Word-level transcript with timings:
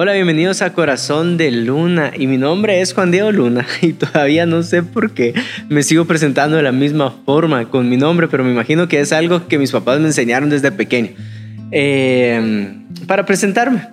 Hola, 0.00 0.12
bienvenidos 0.12 0.62
a 0.62 0.74
Corazón 0.74 1.36
de 1.36 1.50
Luna 1.50 2.12
y 2.16 2.28
mi 2.28 2.38
nombre 2.38 2.80
es 2.80 2.94
Juan 2.94 3.10
Diego 3.10 3.32
Luna 3.32 3.66
y 3.82 3.94
todavía 3.94 4.46
no 4.46 4.62
sé 4.62 4.84
por 4.84 5.10
qué 5.10 5.34
me 5.68 5.82
sigo 5.82 6.04
presentando 6.04 6.56
de 6.56 6.62
la 6.62 6.70
misma 6.70 7.10
forma 7.26 7.68
con 7.68 7.88
mi 7.88 7.96
nombre, 7.96 8.28
pero 8.28 8.44
me 8.44 8.52
imagino 8.52 8.86
que 8.86 9.00
es 9.00 9.12
algo 9.12 9.48
que 9.48 9.58
mis 9.58 9.72
papás 9.72 9.98
me 9.98 10.06
enseñaron 10.06 10.50
desde 10.50 10.70
pequeño. 10.70 11.08
Eh, 11.72 12.76
para 13.08 13.26
presentarme, 13.26 13.88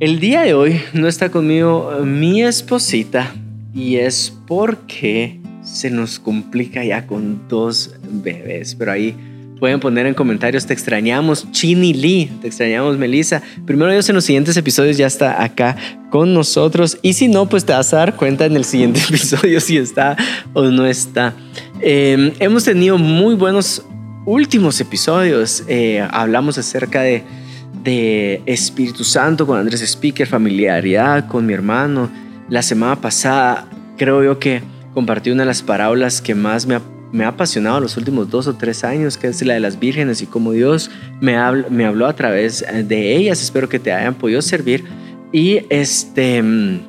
el 0.00 0.18
día 0.18 0.44
de 0.44 0.54
hoy 0.54 0.80
no 0.94 1.06
está 1.06 1.28
conmigo 1.28 2.00
mi 2.06 2.42
esposita 2.42 3.30
y 3.74 3.96
es 3.96 4.34
porque 4.46 5.40
se 5.62 5.90
nos 5.90 6.18
complica 6.18 6.82
ya 6.84 7.06
con 7.06 7.46
dos 7.50 7.96
bebés, 8.10 8.74
pero 8.76 8.92
ahí 8.92 9.14
Pueden 9.58 9.80
poner 9.80 10.06
en 10.06 10.14
comentarios, 10.14 10.66
te 10.66 10.72
extrañamos, 10.72 11.50
Chini 11.50 11.92
Lee, 11.92 12.30
te 12.40 12.46
extrañamos, 12.46 12.96
Melissa. 12.96 13.42
Primero 13.66 13.90
Dios, 13.90 14.08
en 14.08 14.14
los 14.14 14.24
siguientes 14.24 14.56
episodios 14.56 14.96
ya 14.96 15.06
está 15.06 15.42
acá 15.42 15.76
con 16.10 16.32
nosotros. 16.32 16.98
Y 17.02 17.14
si 17.14 17.26
no, 17.26 17.48
pues 17.48 17.64
te 17.64 17.72
vas 17.72 17.92
a 17.92 17.98
dar 17.98 18.16
cuenta 18.16 18.46
en 18.46 18.54
el 18.54 18.64
siguiente 18.64 19.00
episodio 19.08 19.60
si 19.60 19.76
está 19.76 20.16
o 20.52 20.62
no 20.64 20.86
está. 20.86 21.34
Em, 21.80 22.32
hemos 22.38 22.64
tenido 22.64 22.98
muy 22.98 23.34
buenos 23.34 23.84
últimos 24.26 24.80
episodios. 24.80 25.64
Eh, 25.66 26.06
hablamos 26.10 26.56
acerca 26.56 27.02
de, 27.02 27.24
de 27.82 28.42
Espíritu 28.46 29.02
Santo 29.02 29.44
con 29.44 29.58
Andrés 29.58 29.82
Speaker, 29.82 30.26
familiaridad 30.26 31.26
con 31.26 31.46
mi 31.46 31.52
hermano. 31.52 32.08
La 32.48 32.62
semana 32.62 33.00
pasada 33.00 33.68
creo 33.96 34.22
yo 34.22 34.38
que 34.38 34.62
compartí 34.94 35.30
una 35.30 35.42
de 35.42 35.46
las 35.46 35.62
parábolas 35.62 36.20
que 36.22 36.34
más 36.34 36.64
me 36.66 36.76
ha 36.76 36.82
me 37.12 37.24
ha 37.24 37.28
apasionado 37.28 37.80
los 37.80 37.96
últimos 37.96 38.30
dos 38.30 38.46
o 38.46 38.54
tres 38.54 38.84
años, 38.84 39.16
que 39.16 39.28
es 39.28 39.42
la 39.42 39.54
de 39.54 39.60
las 39.60 39.78
vírgenes 39.78 40.22
y 40.22 40.26
cómo 40.26 40.52
Dios 40.52 40.90
me, 41.20 41.36
habló 41.36 42.06
a 42.06 42.14
través 42.14 42.62
eh, 42.62 42.82
de 42.82 43.16
ellas. 43.16 43.42
Espero 43.42 43.68
que 43.68 43.78
te 43.78 43.92
hayan 43.92 44.14
podido 44.14 44.42
servir. 44.42 44.84
Y 45.32 45.60
este, 45.70 46.42
mm, 46.42 46.80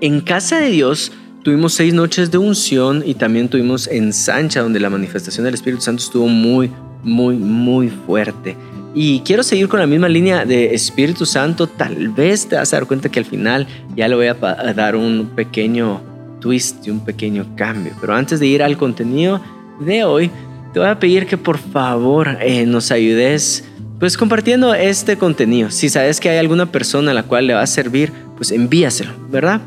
en 0.00 0.20
casa 0.20 0.58
de 0.58 0.70
Dios 0.70 1.12
tuvimos 1.42 1.74
seis 1.74 1.94
noches 1.94 2.30
de 2.30 2.38
unción 2.38 3.02
y 3.04 3.14
también 3.14 3.48
tuvimos 3.48 3.86
en 3.86 4.12
Sancha, 4.12 4.62
donde 4.62 4.80
la 4.80 4.90
manifestación 4.90 5.44
del 5.44 5.54
Espíritu 5.54 5.82
Santo 5.82 6.02
estuvo 6.02 6.26
muy, 6.28 6.70
muy, 7.02 7.36
muy 7.36 7.88
fuerte. 7.88 8.56
Y 8.94 9.20
quiero 9.20 9.42
seguir 9.42 9.68
con 9.68 9.78
la 9.78 9.86
misma 9.86 10.08
línea 10.08 10.44
de 10.44 10.74
Espíritu 10.74 11.24
Santo. 11.26 11.66
Tal 11.68 12.08
vez 12.08 12.48
te 12.48 12.56
vas 12.56 12.72
a 12.72 12.76
dar 12.78 12.86
cuenta 12.86 13.08
que 13.08 13.20
al 13.20 13.24
final 13.24 13.66
ya 13.94 14.08
le 14.08 14.16
voy 14.16 14.26
a 14.26 14.34
dar 14.34 14.96
un 14.96 15.30
pequeño 15.36 16.00
twist 16.40 16.86
y 16.86 16.90
un 16.90 17.04
pequeño 17.04 17.46
cambio. 17.56 17.92
Pero 18.00 18.14
antes 18.14 18.40
de 18.40 18.46
ir 18.46 18.62
al 18.62 18.76
contenido 18.76 19.40
de 19.80 20.04
hoy, 20.04 20.30
te 20.72 20.80
voy 20.80 20.88
a 20.88 20.98
pedir 20.98 21.26
que 21.26 21.36
por 21.36 21.58
favor 21.58 22.38
eh, 22.40 22.66
nos 22.66 22.90
ayudes 22.90 23.64
pues 23.98 24.16
compartiendo 24.16 24.74
este 24.74 25.16
contenido. 25.16 25.70
Si 25.70 25.88
sabes 25.88 26.20
que 26.20 26.28
hay 26.30 26.38
alguna 26.38 26.70
persona 26.70 27.10
a 27.10 27.14
la 27.14 27.24
cual 27.24 27.46
le 27.46 27.54
va 27.54 27.62
a 27.62 27.66
servir, 27.66 28.12
pues 28.36 28.52
envíaselo, 28.52 29.12
¿verdad? 29.28 29.60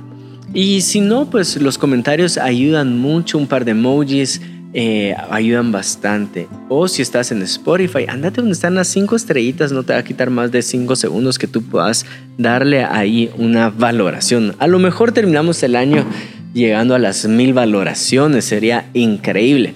Y 0.53 0.81
si 0.81 1.01
no, 1.01 1.29
pues 1.29 1.61
los 1.61 1.77
comentarios 1.77 2.37
ayudan 2.37 2.97
mucho, 2.97 3.37
un 3.37 3.47
par 3.47 3.65
de 3.65 3.71
emojis 3.71 4.41
eh, 4.73 5.15
ayudan 5.29 5.73
bastante. 5.73 6.47
O 6.69 6.87
si 6.87 7.01
estás 7.01 7.31
en 7.33 7.41
Spotify, 7.41 8.05
andate 8.07 8.37
donde 8.37 8.53
están 8.53 8.75
las 8.75 8.87
cinco 8.87 9.17
estrellitas, 9.17 9.73
no 9.73 9.83
te 9.83 9.91
va 9.91 9.99
a 9.99 10.03
quitar 10.03 10.29
más 10.29 10.51
de 10.51 10.61
cinco 10.61 10.95
segundos 10.95 11.37
que 11.37 11.47
tú 11.47 11.61
puedas 11.61 12.05
darle 12.37 12.85
ahí 12.85 13.29
una 13.37 13.69
valoración. 13.69 14.55
A 14.59 14.67
lo 14.67 14.79
mejor 14.79 15.11
terminamos 15.11 15.61
el 15.63 15.75
año 15.75 16.05
llegando 16.53 16.95
a 16.95 16.99
las 16.99 17.27
mil 17.27 17.53
valoraciones. 17.53 18.45
Sería 18.45 18.89
increíble. 18.93 19.73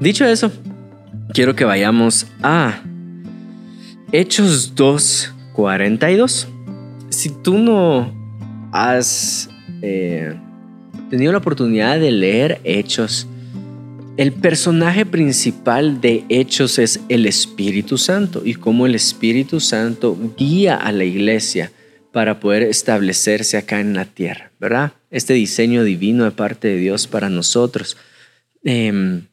Dicho 0.00 0.24
eso, 0.24 0.52
quiero 1.32 1.54
que 1.54 1.64
vayamos 1.64 2.26
a 2.42 2.82
Hechos 4.12 4.74
2.42. 4.74 6.46
Si 7.10 7.30
tú 7.30 7.58
no 7.58 8.12
has 8.72 9.48
eh, 9.82 10.34
tenido 11.10 11.32
la 11.32 11.38
oportunidad 11.38 11.98
de 11.98 12.10
leer 12.10 12.60
Hechos, 12.64 13.26
el 14.16 14.32
personaje 14.32 15.06
principal 15.06 16.00
de 16.00 16.24
Hechos 16.28 16.78
es 16.78 17.00
el 17.08 17.26
Espíritu 17.26 17.96
Santo 17.96 18.42
y 18.44 18.54
cómo 18.54 18.86
el 18.86 18.94
Espíritu 18.94 19.60
Santo 19.60 20.16
guía 20.36 20.76
a 20.76 20.92
la 20.92 21.04
iglesia 21.04 21.72
para 22.12 22.40
poder 22.40 22.64
establecerse 22.64 23.56
acá 23.56 23.80
en 23.80 23.94
la 23.94 24.04
tierra, 24.04 24.50
¿verdad? 24.58 24.92
Este 25.10 25.34
diseño 25.34 25.84
divino 25.84 26.24
de 26.24 26.30
parte 26.30 26.68
de 26.68 26.76
Dios 26.76 27.06
para 27.06 27.28
nosotros. 27.28 27.96
Em, 28.64 29.26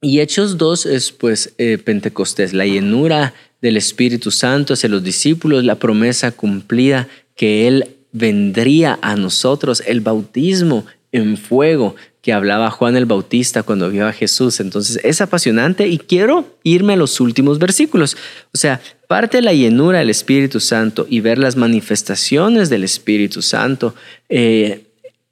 y 0.00 0.20
Hechos 0.20 0.58
2 0.58 0.86
es 0.86 1.12
pues 1.12 1.54
eh, 1.58 1.78
Pentecostés, 1.78 2.52
la 2.52 2.66
llenura 2.66 3.34
del 3.60 3.76
Espíritu 3.76 4.30
Santo 4.30 4.74
hacia 4.74 4.88
los 4.88 5.02
discípulos, 5.02 5.64
la 5.64 5.74
promesa 5.74 6.30
cumplida 6.30 7.08
que 7.34 7.66
Él 7.66 7.96
vendría 8.12 8.98
a 9.02 9.16
nosotros, 9.16 9.82
el 9.86 10.00
bautismo 10.00 10.86
en 11.10 11.36
fuego 11.36 11.96
que 12.22 12.32
hablaba 12.32 12.70
Juan 12.70 12.96
el 12.96 13.06
Bautista 13.06 13.62
cuando 13.62 13.90
vio 13.90 14.06
a 14.06 14.12
Jesús. 14.12 14.60
Entonces 14.60 15.00
es 15.02 15.20
apasionante 15.20 15.88
y 15.88 15.98
quiero 15.98 16.58
irme 16.62 16.92
a 16.92 16.96
los 16.96 17.20
últimos 17.20 17.58
versículos. 17.58 18.16
O 18.52 18.58
sea, 18.58 18.80
parte 19.06 19.38
de 19.38 19.42
la 19.42 19.54
llenura 19.54 20.00
del 20.00 20.10
Espíritu 20.10 20.60
Santo 20.60 21.06
y 21.08 21.20
ver 21.20 21.38
las 21.38 21.56
manifestaciones 21.56 22.68
del 22.68 22.84
Espíritu 22.84 23.40
Santo 23.40 23.94
eh, 24.28 24.87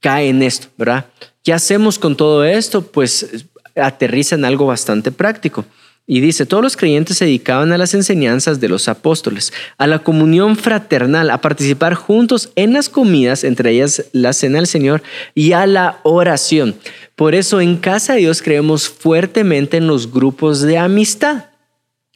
cae 0.06 0.28
en 0.28 0.40
esto, 0.40 0.68
¿verdad? 0.76 1.06
¿Qué 1.42 1.52
hacemos 1.52 1.98
con 1.98 2.16
todo 2.16 2.44
esto? 2.44 2.80
Pues 2.80 3.44
aterriza 3.74 4.36
en 4.36 4.44
algo 4.44 4.64
bastante 4.64 5.10
práctico. 5.10 5.64
Y 6.06 6.20
dice, 6.20 6.46
todos 6.46 6.62
los 6.62 6.76
creyentes 6.76 7.18
se 7.18 7.24
dedicaban 7.24 7.72
a 7.72 7.76
las 7.76 7.92
enseñanzas 7.92 8.60
de 8.60 8.68
los 8.68 8.86
apóstoles, 8.86 9.52
a 9.78 9.88
la 9.88 9.98
comunión 9.98 10.54
fraternal, 10.54 11.28
a 11.28 11.40
participar 11.40 11.94
juntos 11.94 12.50
en 12.54 12.72
las 12.72 12.88
comidas, 12.88 13.42
entre 13.42 13.72
ellas 13.72 14.04
la 14.12 14.32
cena 14.32 14.58
del 14.58 14.68
Señor, 14.68 15.02
y 15.34 15.50
a 15.50 15.66
la 15.66 15.98
oración. 16.04 16.76
Por 17.16 17.34
eso 17.34 17.60
en 17.60 17.76
Casa 17.76 18.12
de 18.12 18.20
Dios 18.20 18.42
creemos 18.42 18.88
fuertemente 18.88 19.78
en 19.78 19.88
los 19.88 20.12
grupos 20.12 20.60
de 20.60 20.78
amistad. 20.78 21.46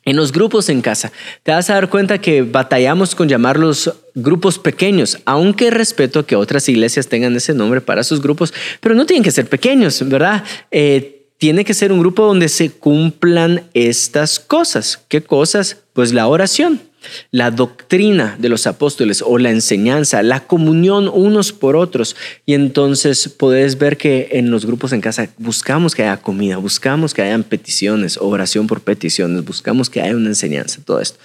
En 0.04 0.16
los 0.16 0.32
grupos 0.32 0.70
en 0.70 0.80
casa, 0.80 1.12
te 1.42 1.52
vas 1.52 1.68
a 1.68 1.74
dar 1.74 1.90
cuenta 1.90 2.18
que 2.18 2.42
batallamos 2.42 3.14
con 3.14 3.28
llamarlos 3.28 3.92
grupos 4.14 4.58
pequeños, 4.58 5.18
aunque 5.26 5.70
respeto 5.70 6.24
que 6.24 6.36
otras 6.36 6.68
iglesias 6.70 7.08
tengan 7.08 7.36
ese 7.36 7.52
nombre 7.52 7.82
para 7.82 8.02
sus 8.02 8.22
grupos, 8.22 8.54
pero 8.80 8.94
no 8.94 9.04
tienen 9.04 9.22
que 9.22 9.30
ser 9.30 9.46
pequeños, 9.46 10.08
¿verdad? 10.08 10.42
Eh, 10.70 11.19
tiene 11.40 11.64
que 11.64 11.72
ser 11.72 11.90
un 11.90 12.00
grupo 12.00 12.26
donde 12.26 12.50
se 12.50 12.70
cumplan 12.70 13.64
estas 13.72 14.38
cosas. 14.38 15.00
¿Qué 15.08 15.22
cosas? 15.22 15.78
Pues 15.94 16.12
la 16.12 16.26
oración, 16.26 16.82
la 17.30 17.50
doctrina 17.50 18.36
de 18.38 18.50
los 18.50 18.66
apóstoles 18.66 19.24
o 19.26 19.38
la 19.38 19.50
enseñanza, 19.50 20.22
la 20.22 20.40
comunión 20.40 21.08
unos 21.08 21.54
por 21.54 21.76
otros. 21.76 22.14
Y 22.44 22.52
entonces 22.52 23.30
puedes 23.30 23.78
ver 23.78 23.96
que 23.96 24.28
en 24.32 24.50
los 24.50 24.66
grupos 24.66 24.92
en 24.92 25.00
casa 25.00 25.30
buscamos 25.38 25.94
que 25.94 26.02
haya 26.02 26.18
comida, 26.18 26.58
buscamos 26.58 27.14
que 27.14 27.22
hayan 27.22 27.42
peticiones, 27.42 28.18
oración 28.20 28.66
por 28.66 28.82
peticiones, 28.82 29.42
buscamos 29.42 29.88
que 29.88 30.02
haya 30.02 30.14
una 30.14 30.28
enseñanza, 30.28 30.82
todo 30.84 31.00
esto. 31.00 31.18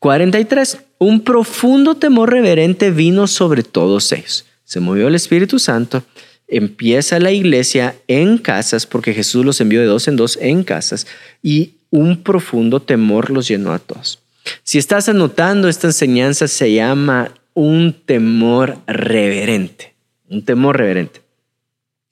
43. 0.00 0.80
Un 0.98 1.22
profundo 1.22 1.94
temor 1.94 2.30
reverente 2.30 2.90
vino 2.90 3.26
sobre 3.26 3.62
todos 3.62 4.12
ellos. 4.12 4.44
Se 4.66 4.80
movió 4.80 5.08
el 5.08 5.14
Espíritu 5.14 5.58
Santo 5.58 6.04
empieza 6.48 7.18
la 7.18 7.32
iglesia 7.32 7.94
en 8.08 8.38
casas, 8.38 8.86
porque 8.86 9.14
Jesús 9.14 9.44
los 9.44 9.60
envió 9.60 9.80
de 9.80 9.86
dos 9.86 10.08
en 10.08 10.16
dos 10.16 10.38
en 10.40 10.64
casas, 10.64 11.06
y 11.42 11.74
un 11.90 12.22
profundo 12.22 12.80
temor 12.80 13.30
los 13.30 13.48
llenó 13.48 13.72
a 13.72 13.78
todos. 13.78 14.20
Si 14.62 14.78
estás 14.78 15.08
anotando, 15.08 15.68
esta 15.68 15.88
enseñanza 15.88 16.46
se 16.48 16.72
llama 16.72 17.32
un 17.54 17.94
temor 18.04 18.78
reverente, 18.86 19.94
un 20.28 20.44
temor 20.44 20.76
reverente. 20.76 21.25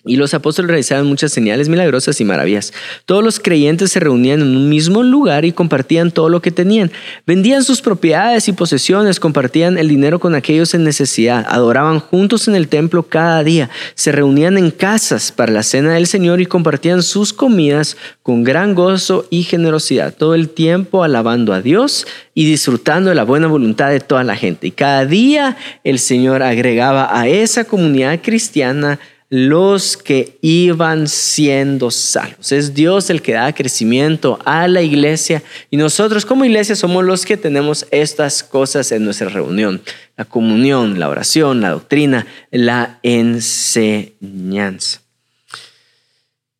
Y 0.06 0.16
los 0.16 0.34
apóstoles 0.34 0.69
realizaban 0.69 1.06
muchas 1.06 1.32
señales 1.32 1.69
milagrosas 1.69 2.20
y 2.20 2.25
maravillas. 2.25 2.72
Todos 3.06 3.25
los 3.25 3.41
creyentes 3.41 3.92
se 3.92 4.00
reunían 4.00 4.42
en 4.42 4.56
un 4.56 4.69
mismo 4.69 5.03
lugar 5.03 5.44
y 5.44 5.53
compartían 5.53 6.10
todo 6.10 6.28
lo 6.28 6.42
que 6.42 6.50
tenían. 6.50 6.92
Vendían 7.26 7.65
sus 7.65 7.81
propiedades 7.81 8.48
y 8.48 8.53
posesiones, 8.53 9.20
compartían 9.20 9.78
el 9.78 9.89
dinero 9.89 10.18
con 10.18 10.34
aquellos 10.34 10.74
en 10.74 10.84
necesidad, 10.84 11.47
adoraban 11.48 12.01
juntos 12.01 12.48
en 12.48 12.54
el 12.54 12.68
templo 12.68 13.04
cada 13.04 13.42
día, 13.42 13.71
se 13.95 14.12
reunían 14.12 14.59
en 14.59 14.71
casas 14.71 15.33
para 15.33 15.53
la 15.53 15.62
cena 15.62 15.95
del 15.95 16.07
Señor 16.07 16.41
y 16.41 16.47
compartían 16.47 17.03
sus 17.03 17.33
comidas 17.33 17.97
con 18.22 18.45
gran 18.45 18.74
gozo 18.74 19.27
y 19.30 19.42
generosidad, 19.42 20.15
todo 20.15 20.34
el 20.34 20.48
tiempo 20.48 21.04
alabando 21.04 21.53
a 21.53 21.60
Dios 21.60 22.07
y 22.34 22.47
disfrutando 22.47 23.10
de 23.10 23.15
la 23.15 23.24
buena 23.24 23.47
voluntad 23.47 23.91
de 23.91 24.00
toda 24.00 24.24
la 24.24 24.36
gente. 24.36 24.66
Y 24.66 24.71
cada 24.71 25.07
día 25.07 25.57
el 25.84 25.98
Señor 25.98 26.42
agregaba 26.42 27.18
a 27.18 27.28
esa 27.28 27.65
comunidad 27.65 28.21
cristiana 28.22 28.98
los 29.36 29.97
que 29.97 30.39
iban 30.42 31.09
siendo 31.09 31.91
salvos. 31.91 32.53
Es 32.53 32.72
Dios 32.72 33.10
el 33.10 33.21
que 33.21 33.33
da 33.33 33.53
crecimiento 33.53 34.39
a 34.45 34.69
la 34.69 34.81
iglesia 34.81 35.42
y 35.72 35.77
nosotros 35.77 36.25
como 36.25 36.45
iglesia 36.45 36.77
somos 36.77 37.03
los 37.03 37.27
que 37.27 37.36
tenemos 37.36 37.84
estas 37.91 38.45
cosas 38.45 38.92
en 38.92 39.04
nuestra 39.04 39.28
reunión. 39.28 39.83
La 40.16 40.25
comunión, 40.25 41.01
la 41.01 41.09
oración, 41.09 41.60
la 41.60 41.71
doctrina, 41.71 42.28
la 42.53 43.01
enseñanza. 43.03 45.01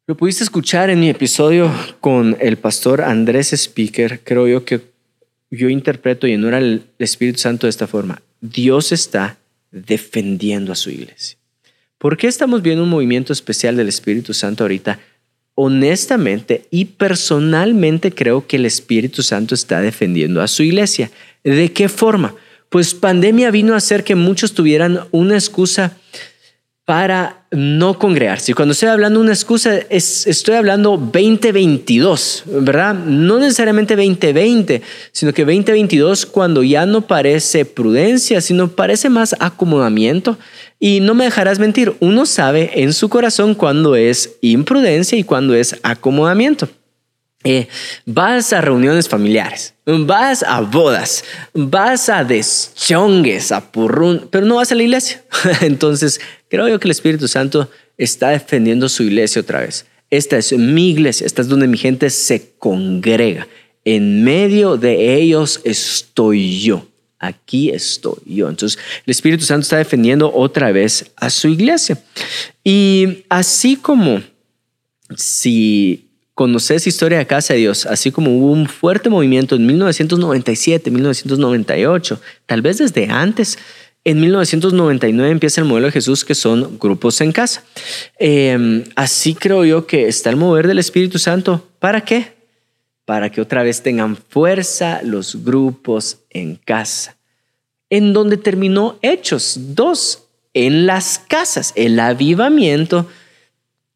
Lo 0.09 0.17
pudiste 0.17 0.43
escuchar 0.43 0.91
en 0.91 0.99
mi 0.99 1.11
episodio 1.11 1.71
con 2.01 2.37
el 2.41 2.57
pastor 2.57 3.03
Andrés 3.03 3.53
Speaker. 3.53 4.19
Creo 4.25 4.49
yo 4.49 4.65
que 4.65 4.81
yo 5.49 5.69
interpreto 5.69 6.27
y 6.27 6.35
honor 6.35 6.55
el 6.55 6.83
Espíritu 6.99 7.39
Santo 7.39 7.69
de 7.69 7.71
esta 7.71 7.87
forma. 7.87 8.21
Dios 8.41 8.91
está 8.91 9.39
defendiendo 9.71 10.73
a 10.73 10.75
su 10.75 10.91
iglesia. 10.91 11.39
¿Por 11.99 12.17
qué 12.17 12.27
estamos 12.27 12.63
viendo 12.63 12.83
un 12.83 12.91
movimiento 12.91 13.33
especial 13.33 13.77
del 13.77 13.89
Espíritu 13.89 14.35
Santo 14.35 14.65
ahorita? 14.65 15.01
Honestamente 15.55 16.67
y 16.71 16.87
personalmente 16.87 18.13
creo 18.13 18.47
que 18.47 18.57
el 18.57 18.67
Espíritu 18.67 19.23
Santo 19.23 19.55
está 19.55 19.81
defendiendo 19.81 20.43
a 20.43 20.49
su 20.49 20.63
iglesia. 20.63 21.11
¿De 21.45 21.73
qué 21.73 21.89
forma? 21.89 22.35
Pues 22.69 22.95
pandemia 22.95 23.51
vino 23.51 23.75
a 23.75 23.77
hacer 23.77 24.03
que 24.03 24.17
muchos 24.17 24.53
tuvieran 24.55 25.01
una 25.13 25.35
excusa 25.35 25.97
para 26.85 27.47
no 27.51 27.99
congregarse. 27.99 28.53
Y 28.53 28.55
cuando 28.55 28.73
estoy 28.73 28.91
hablando 28.91 29.19
de 29.19 29.25
una 29.25 29.33
excusa, 29.33 29.79
estoy 29.89 30.55
hablando 30.55 30.99
2022, 30.99 32.43
¿verdad? 32.47 32.95
No 32.95 33.39
necesariamente 33.39 33.97
2020, 33.97 34.83
sino 35.11 35.33
que 35.33 35.45
2022 35.45 36.27
cuando 36.27 36.63
ya 36.63 36.85
no 36.85 37.03
parece 37.03 37.65
prudencia, 37.65 38.43
sino 38.43 38.69
parece 38.69 39.09
más 39.09 39.35
acomodamiento. 39.41 40.39
Y 40.79 41.01
no 41.01 41.15
me 41.15 41.25
dejarás 41.25 41.59
mentir, 41.59 41.95
uno 42.01 42.27
sabe 42.27 42.71
en 42.83 42.93
su 42.93 43.09
corazón 43.09 43.55
cuando 43.55 43.97
es 43.97 44.37
imprudencia 44.43 45.17
y 45.17 45.25
cuando 45.25 45.55
es 45.55 45.77
acomodamiento. 45.83 46.69
Eh, 47.47 47.69
vas 48.07 48.55
a 48.55 48.63
reuniones 48.63 49.07
familiares, 49.07 49.75
vas 49.85 50.43
a 50.43 50.63
bodas, 50.63 51.25
vas 51.53 52.09
a 52.09 52.25
deschongues, 52.25 53.53
a 53.53 53.71
purrún, 53.71 54.29
pero 54.31 54.47
no 54.47 54.57
vas 54.57 54.73
a 54.73 54.75
la 54.75 54.83
iglesia. 54.83 55.23
Entonces, 55.61 56.23
creo 56.55 56.69
yo 56.69 56.79
que 56.79 56.87
el 56.87 56.93
Espíritu 56.93 57.27
Santo 57.27 57.69
está 57.99 58.31
defendiendo 58.31 58.89
su 58.89 59.03
iglesia 59.03 59.43
otra 59.43 59.61
vez. 59.61 59.87
Esta 60.09 60.39
es 60.39 60.53
mi 60.53 60.91
iglesia, 60.91 61.27
esta 61.27 61.43
es 61.43 61.49
donde 61.49 61.67
mi 61.67 61.77
gente 61.77 62.11
se 62.11 62.53
congrega. 62.59 63.49
En 63.85 64.23
medio 64.23 64.77
de 64.77 65.17
ellos 65.17 65.61
estoy 65.65 66.61
yo. 66.61 66.87
Aquí 67.19 67.71
estoy 67.71 68.19
yo. 68.25 68.49
Entonces, 68.49 68.79
el 69.05 69.11
Espíritu 69.11 69.45
Santo 69.45 69.63
está 69.63 69.79
defendiendo 69.79 70.33
otra 70.33 70.71
vez 70.71 71.11
a 71.17 71.29
su 71.29 71.49
iglesia. 71.49 72.01
Y 72.63 73.25
así 73.29 73.75
como 73.75 74.23
si 75.17 76.07
conoces 76.35 76.87
historia 76.87 77.19
de 77.19 77.27
Casa 77.27 77.55
de 77.55 77.61
Dios, 77.61 77.87
así 77.87 78.13
como 78.13 78.37
hubo 78.37 78.53
un 78.53 78.69
fuerte 78.69 79.09
movimiento 79.09 79.57
en 79.57 79.67
1997, 79.67 80.91
1998, 80.91 82.21
tal 82.47 82.63
vez 82.63 82.79
desde 82.79 83.07
antes, 83.09 83.59
en 84.05 84.21
1999 84.21 85.31
empieza 85.31 85.63
el 85.63 85.67
modelo 85.67 85.87
de 85.87 85.93
Jesús 85.93 86.25
que 86.25 86.35
son 86.35 86.79
grupos 86.79 87.21
en 87.23 87.33
casa. 87.33 87.65
Em, 88.19 88.85
así 88.97 89.35
creo 89.35 89.65
yo 89.65 89.87
que 89.87 90.09
está 90.09 90.29
el 90.31 90.37
mover 90.37 90.69
del 90.69 90.79
Espíritu 90.79 91.19
Santo. 91.19 91.67
¿Para 91.79 92.03
qué? 92.03 92.35
Para 93.07 93.31
que 93.31 93.41
otra 93.41 93.63
vez 93.63 93.83
tengan 93.83 94.17
fuerza 94.17 95.01
los 95.03 95.43
grupos 95.43 96.19
en 96.31 96.57
casa. 96.57 97.17
En 97.89 98.13
donde 98.13 98.37
terminó 98.37 98.99
Hechos 99.01 99.59
2, 99.59 100.23
en 100.53 100.87
las 100.87 101.19
casas, 101.19 101.73
el 101.75 101.99
avivamiento 101.99 103.09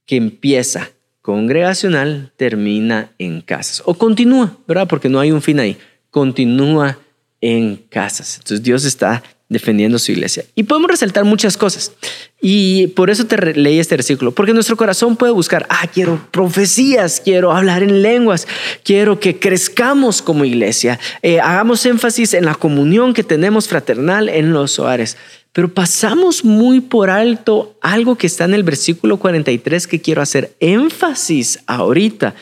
que 0.06 0.16
empieza 0.16 0.90
congregacional 1.20 2.32
termina 2.36 3.12
en 3.18 3.42
casas 3.42 3.82
o 3.84 3.92
continúa, 3.92 4.56
¿verdad? 4.66 4.88
Porque 4.88 5.10
no 5.10 5.20
hay 5.20 5.30
un 5.30 5.42
fin 5.42 5.60
ahí, 5.60 5.76
continúa 6.10 6.98
en 7.40 7.76
casas. 7.76 8.36
Entonces 8.36 8.62
Dios 8.62 8.84
está 8.84 9.22
defendiendo 9.48 9.98
su 9.98 10.12
iglesia. 10.12 10.44
Y 10.54 10.64
podemos 10.64 10.90
resaltar 10.90 11.24
muchas 11.24 11.56
cosas. 11.56 11.92
Y 12.40 12.88
por 12.88 13.10
eso 13.10 13.24
te 13.26 13.54
leí 13.54 13.78
este 13.78 13.96
versículo, 13.96 14.32
porque 14.32 14.52
nuestro 14.52 14.76
corazón 14.76 15.16
puede 15.16 15.32
buscar, 15.32 15.66
ah, 15.70 15.86
quiero 15.92 16.28
profecías, 16.30 17.20
quiero 17.24 17.52
hablar 17.52 17.82
en 17.82 18.02
lenguas, 18.02 18.46
quiero 18.84 19.18
que 19.18 19.38
crezcamos 19.38 20.22
como 20.22 20.44
iglesia, 20.44 21.00
eh, 21.22 21.40
hagamos 21.40 21.84
énfasis 21.86 22.34
en 22.34 22.44
la 22.44 22.54
comunión 22.54 23.14
que 23.14 23.24
tenemos 23.24 23.68
fraternal 23.68 24.28
en 24.28 24.52
los 24.52 24.78
hogares. 24.78 25.16
Pero 25.52 25.72
pasamos 25.72 26.44
muy 26.44 26.80
por 26.80 27.10
alto 27.10 27.76
algo 27.80 28.16
que 28.16 28.26
está 28.26 28.44
en 28.44 28.54
el 28.54 28.62
versículo 28.62 29.16
43 29.16 29.86
que 29.86 30.00
quiero 30.00 30.22
hacer 30.22 30.52
énfasis 30.60 31.60
ahorita 31.66 32.34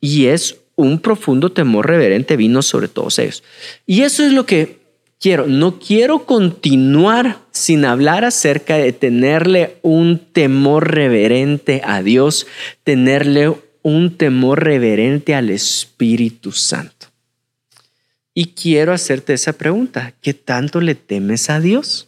y 0.00 0.26
es 0.26 0.56
un 0.78 1.00
profundo 1.00 1.50
temor 1.50 1.88
reverente 1.88 2.36
vino 2.36 2.62
sobre 2.62 2.86
todos 2.86 3.18
ellos. 3.18 3.42
Y 3.84 4.02
eso 4.02 4.24
es 4.24 4.32
lo 4.32 4.46
que 4.46 4.78
quiero. 5.18 5.48
No 5.48 5.80
quiero 5.80 6.24
continuar 6.24 7.38
sin 7.50 7.84
hablar 7.84 8.24
acerca 8.24 8.76
de 8.76 8.92
tenerle 8.92 9.78
un 9.82 10.20
temor 10.20 10.92
reverente 10.94 11.82
a 11.84 12.00
Dios, 12.00 12.46
tenerle 12.84 13.52
un 13.82 14.16
temor 14.16 14.62
reverente 14.62 15.34
al 15.34 15.50
Espíritu 15.50 16.52
Santo. 16.52 17.08
Y 18.32 18.52
quiero 18.52 18.92
hacerte 18.92 19.32
esa 19.32 19.54
pregunta, 19.54 20.14
¿qué 20.22 20.32
tanto 20.32 20.80
le 20.80 20.94
temes 20.94 21.50
a 21.50 21.58
Dios? 21.58 22.06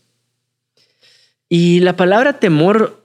Y 1.49 1.81
la 1.81 1.96
palabra 1.96 2.38
temor 2.38 3.05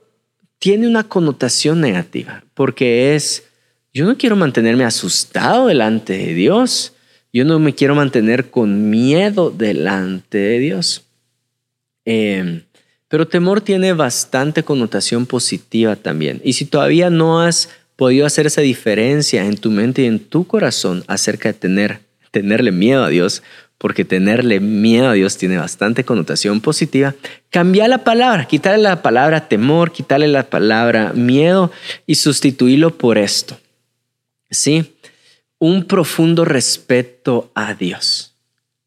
tiene 0.60 0.86
una 0.86 1.08
connotación 1.08 1.80
negativa, 1.80 2.44
porque 2.54 3.16
es, 3.16 3.48
yo 3.96 4.04
no 4.04 4.18
quiero 4.18 4.36
mantenerme 4.36 4.84
asustado 4.84 5.68
delante 5.68 6.18
de 6.18 6.34
Dios, 6.34 6.92
yo 7.32 7.46
no 7.46 7.58
me 7.58 7.74
quiero 7.74 7.94
mantener 7.94 8.50
con 8.50 8.90
miedo 8.90 9.48
delante 9.48 10.36
de 10.36 10.58
Dios. 10.58 11.06
Em, 12.04 12.60
pero 13.08 13.26
temor 13.26 13.62
tiene 13.62 13.94
bastante 13.94 14.62
connotación 14.62 15.24
positiva 15.24 15.96
también. 15.96 16.42
Y 16.44 16.52
si 16.52 16.66
todavía 16.66 17.08
no 17.08 17.40
has 17.40 17.70
podido 17.96 18.26
hacer 18.26 18.44
esa 18.46 18.60
diferencia 18.60 19.46
en 19.46 19.56
tu 19.56 19.70
mente 19.70 20.02
y 20.02 20.04
en 20.04 20.18
tu 20.18 20.46
corazón 20.46 21.02
acerca 21.06 21.48
de 21.48 21.54
tener, 21.54 22.00
tenerle 22.32 22.72
miedo 22.72 23.02
a 23.02 23.08
Dios, 23.08 23.42
porque 23.78 24.04
tenerle 24.04 24.60
miedo 24.60 25.08
a 25.08 25.14
Dios 25.14 25.38
tiene 25.38 25.56
bastante 25.56 26.04
connotación 26.04 26.60
positiva, 26.60 27.14
cambia 27.48 27.88
la 27.88 28.04
palabra, 28.04 28.46
quitarle 28.46 28.82
la 28.82 29.00
palabra 29.00 29.48
temor, 29.48 29.90
quitarle 29.90 30.28
la 30.28 30.50
palabra 30.50 31.14
miedo 31.14 31.72
y 32.06 32.16
sustituirlo 32.16 32.98
por 32.98 33.16
esto. 33.16 33.58
¿Sí? 34.50 34.96
Un 35.58 35.84
profundo 35.84 36.44
respeto 36.44 37.50
a 37.54 37.74
Dios. 37.74 38.36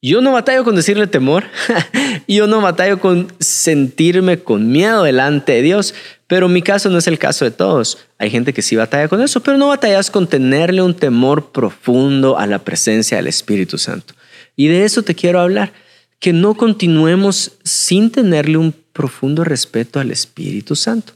Yo 0.02 0.22
no 0.22 0.32
batallo 0.32 0.64
con 0.64 0.78
decirle 0.78 1.08
temor, 1.08 1.44
yo 2.28 2.48
no 2.48 2.62
batallo 2.62 3.00
con 3.02 3.28
sentirme 3.40 4.40
con 4.40 4.72
miedo 4.72 5.04
delante 5.04 5.52
de 5.54 5.62
Dios, 5.62 5.94
pero 6.26 6.48
mi 6.48 6.62
caso 6.62 6.90
no 6.90 7.00
es 7.00 7.08
el 7.08 7.20
caso 7.20 7.44
de 7.44 7.52
todos. 7.52 7.98
Hay 8.18 8.30
gente 8.30 8.54
que 8.54 8.62
sí 8.62 8.78
batalla 8.78 9.10
con 9.10 9.22
eso, 9.22 9.42
pero 9.42 9.58
no 9.58 9.68
batallas 9.68 10.10
con 10.10 10.28
tenerle 10.28 10.82
un 10.82 10.94
temor 10.94 11.52
profundo 11.52 12.38
a 12.38 12.48
la 12.48 12.60
presencia 12.60 13.18
del 13.18 13.28
Espíritu 13.28 13.78
Santo. 13.78 14.14
Y 14.56 14.68
de 14.68 14.86
eso 14.86 15.04
te 15.04 15.16
quiero 15.16 15.42
hablar, 15.42 15.74
que 16.20 16.32
no 16.32 16.54
continuemos 16.56 17.54
sin 17.64 18.10
tenerle 18.10 18.58
un 18.58 18.74
profundo 18.94 19.44
respeto 19.44 20.00
al 20.00 20.12
Espíritu 20.12 20.78
Santo. 20.78 21.14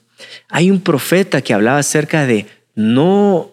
Hay 0.50 0.70
un 0.70 0.82
profeta 0.82 1.42
que 1.42 1.54
hablaba 1.54 1.78
acerca 1.78 2.26
de 2.26 2.48
no 2.76 3.53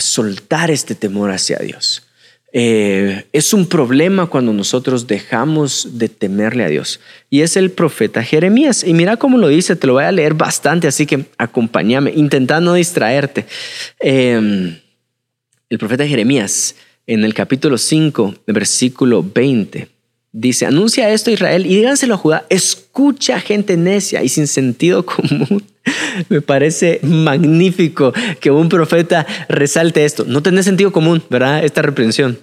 soltar 0.00 0.70
este 0.70 0.94
temor 0.94 1.30
hacia 1.30 1.58
Dios. 1.58 2.06
Eh, 2.54 3.24
es 3.32 3.54
un 3.54 3.66
problema 3.66 4.26
cuando 4.26 4.52
nosotros 4.52 5.06
dejamos 5.06 5.98
de 5.98 6.08
temerle 6.08 6.64
a 6.64 6.68
Dios. 6.68 7.00
Y 7.30 7.40
es 7.40 7.56
el 7.56 7.70
profeta 7.70 8.22
Jeremías. 8.22 8.84
Y 8.84 8.92
mira 8.92 9.16
cómo 9.16 9.38
lo 9.38 9.48
dice, 9.48 9.76
te 9.76 9.86
lo 9.86 9.94
voy 9.94 10.04
a 10.04 10.12
leer 10.12 10.34
bastante, 10.34 10.86
así 10.86 11.06
que 11.06 11.26
acompáñame, 11.38 12.12
intenta 12.14 12.60
no 12.60 12.74
distraerte. 12.74 13.46
Eh, 14.00 14.78
el 15.70 15.78
profeta 15.78 16.06
Jeremías 16.06 16.74
en 17.06 17.24
el 17.24 17.34
capítulo 17.34 17.78
5, 17.78 18.34
versículo 18.46 19.22
20. 19.22 19.88
Dice, 20.34 20.64
anuncia 20.64 21.10
esto 21.10 21.28
a 21.28 21.34
Israel 21.34 21.66
y 21.66 21.76
díganselo 21.76 22.14
a 22.14 22.16
Judá, 22.18 22.46
escucha 22.48 23.38
gente 23.38 23.76
necia 23.76 24.22
y 24.22 24.30
sin 24.30 24.46
sentido 24.46 25.04
común. 25.04 25.62
Me 26.30 26.40
parece 26.40 27.00
magnífico 27.02 28.14
que 28.40 28.50
un 28.50 28.70
profeta 28.70 29.26
resalte 29.50 30.06
esto. 30.06 30.24
No 30.24 30.42
tiene 30.42 30.62
sentido 30.62 30.90
común, 30.90 31.22
¿verdad? 31.28 31.62
Esta 31.64 31.82
reprensión. 31.82 32.38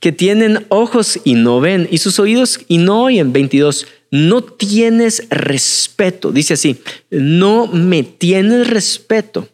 Que 0.00 0.10
tienen 0.10 0.66
ojos 0.68 1.20
y 1.22 1.34
no 1.34 1.60
ven 1.60 1.86
y 1.90 1.98
sus 1.98 2.18
oídos 2.18 2.60
y 2.66 2.78
no 2.78 3.04
oyen. 3.04 3.32
22. 3.32 3.86
No 4.10 4.42
tienes 4.42 5.28
respeto. 5.30 6.32
Dice 6.32 6.54
así, 6.54 6.80
no 7.10 7.68
me 7.68 8.02
tienes 8.02 8.68
respeto. 8.68 9.48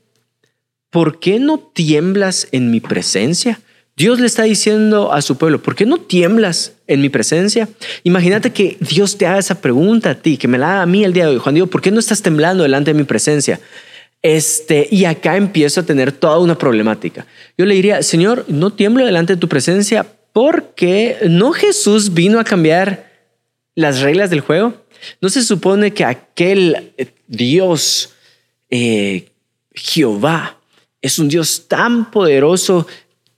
¿Por 0.88 1.18
qué 1.18 1.38
no 1.38 1.58
tiemblas 1.58 2.48
en 2.52 2.70
mi 2.70 2.80
presencia? 2.80 3.60
Dios 3.96 4.18
le 4.18 4.26
está 4.26 4.42
diciendo 4.42 5.12
a 5.12 5.22
su 5.22 5.38
pueblo, 5.38 5.62
¿por 5.62 5.76
qué 5.76 5.86
no 5.86 5.98
tiemblas 5.98 6.72
en 6.88 7.00
mi 7.00 7.08
presencia? 7.08 7.68
Imagínate 8.02 8.50
que 8.50 8.76
Dios 8.80 9.16
te 9.16 9.26
haga 9.26 9.38
esa 9.38 9.60
pregunta 9.60 10.10
a 10.10 10.14
ti, 10.16 10.36
que 10.36 10.48
me 10.48 10.58
la 10.58 10.72
haga 10.72 10.82
a 10.82 10.86
mí 10.86 11.04
el 11.04 11.12
día 11.12 11.26
de 11.26 11.30
hoy. 11.30 11.38
Juan 11.38 11.54
Diego, 11.54 11.70
¿por 11.70 11.80
qué 11.80 11.92
no 11.92 12.00
estás 12.00 12.20
temblando 12.20 12.64
delante 12.64 12.92
de 12.92 12.98
mi 12.98 13.04
presencia? 13.04 13.60
Este, 14.20 14.88
y 14.90 15.04
acá 15.04 15.36
empiezo 15.36 15.80
a 15.80 15.86
tener 15.86 16.10
toda 16.10 16.38
una 16.38 16.58
problemática. 16.58 17.26
Yo 17.56 17.66
le 17.66 17.74
diría, 17.74 18.02
Señor, 18.02 18.44
no 18.48 18.72
tiemblo 18.72 19.04
delante 19.04 19.34
de 19.34 19.40
tu 19.40 19.48
presencia 19.48 20.06
porque 20.32 21.18
no 21.28 21.52
Jesús 21.52 22.14
vino 22.14 22.40
a 22.40 22.44
cambiar 22.44 23.12
las 23.76 24.00
reglas 24.00 24.30
del 24.30 24.40
juego. 24.40 24.74
No 25.20 25.28
se 25.28 25.42
supone 25.42 25.92
que 25.92 26.04
aquel 26.04 26.92
Dios, 27.28 28.10
eh, 28.70 29.28
Jehová, 29.72 30.58
es 31.00 31.18
un 31.18 31.28
Dios 31.28 31.68
tan 31.68 32.10
poderoso 32.10 32.86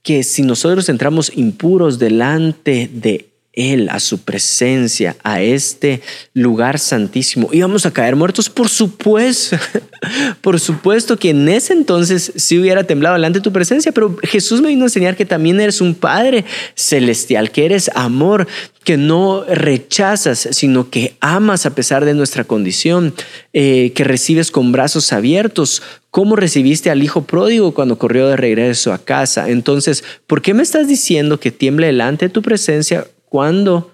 que 0.07 0.23
si 0.23 0.41
nosotros 0.41 0.87
entramos 0.87 1.33
impuros 1.35 1.99
delante 1.99 2.89
de 2.89 3.25
Él, 3.57 3.89
a 3.89 3.99
su 3.99 4.19
presencia, 4.19 5.15
a 5.23 5.41
este 5.41 6.01
lugar 6.35 6.77
santísimo. 6.77 7.49
¿Íbamos 7.51 7.87
a 7.87 7.91
caer 7.91 8.15
muertos? 8.15 8.51
Por 8.51 8.69
supuesto, 8.69 9.57
por 10.41 10.59
supuesto 10.59 11.17
que 11.17 11.31
en 11.31 11.49
ese 11.49 11.73
entonces 11.73 12.31
sí 12.35 12.59
hubiera 12.59 12.83
temblado 12.83 13.15
delante 13.15 13.39
de 13.39 13.43
tu 13.43 13.51
presencia, 13.51 13.91
pero 13.91 14.15
Jesús 14.21 14.61
me 14.61 14.67
vino 14.67 14.83
a 14.83 14.85
enseñar 14.85 15.15
que 15.15 15.25
también 15.25 15.59
eres 15.59 15.81
un 15.81 15.95
Padre 15.95 16.45
celestial, 16.75 17.49
que 17.49 17.65
eres 17.65 17.89
amor, 17.95 18.47
que 18.83 18.95
no 18.95 19.43
rechazas, 19.43 20.47
sino 20.51 20.91
que 20.91 21.17
amas 21.19 21.65
a 21.65 21.73
pesar 21.73 22.05
de 22.05 22.13
nuestra 22.13 22.43
condición, 22.43 23.15
eh, 23.53 23.91
que 23.95 24.03
recibes 24.03 24.51
con 24.51 24.71
brazos 24.71 25.11
abiertos, 25.11 25.81
¿Cómo 26.09 26.35
recibiste 26.35 26.89
al 26.89 27.03
hijo 27.03 27.25
pródigo 27.25 27.75
cuando 27.75 27.99
corrió 27.99 28.27
de 28.27 28.37
regreso 28.37 28.91
a 28.91 28.97
casa? 28.97 29.49
Entonces, 29.49 30.03
¿por 30.25 30.41
qué 30.41 30.55
me 30.55 30.63
estás 30.63 30.87
diciendo 30.87 31.39
que 31.39 31.51
tiemble 31.51 31.85
delante 31.85 32.25
de 32.25 32.33
tu 32.33 32.41
presencia 32.41 33.05
cuando, 33.29 33.93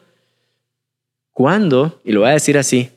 cuando, 1.32 2.00
y 2.04 2.12
lo 2.12 2.22
voy 2.22 2.30
a 2.30 2.34
decir 2.34 2.58
así, 2.58 2.90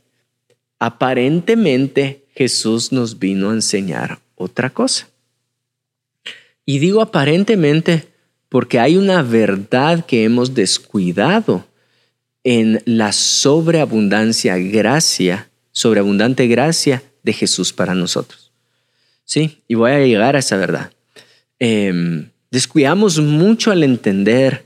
aparentemente 0.79 2.27
Jesús 2.35 2.93
nos 2.93 3.19
vino 3.19 3.51
a 3.51 3.55
enseñar 3.55 4.21
otra 4.35 4.71
cosa? 4.71 5.09
Y 6.65 6.79
digo 6.79 7.01
aparentemente 7.01 8.09
porque 8.49 8.79
hay 8.79 8.97
una 8.97 9.23
verdad 9.23 10.05
que 10.05 10.25
hemos 10.25 10.55
descuidado 10.55 11.67
en 12.45 12.83
la 12.85 13.13
sobreabundancia 13.13 14.59
gracia, 14.59 15.49
sobreabundante 15.73 16.47
gracia 16.47 17.03
de 17.23 17.33
Jesús 17.33 17.73
para 17.73 17.95
nosotros. 17.95 18.53
Sí, 19.25 19.63
y 19.67 19.75
voy 19.75 19.93
a 19.93 19.99
llegar 19.99 20.37
a 20.37 20.41
esa 20.41 20.57
verdad. 20.57 20.93
Em, 21.59 22.31
descuidamos 22.51 23.19
mucho 23.19 23.73
al 23.73 23.83
entender 23.83 24.66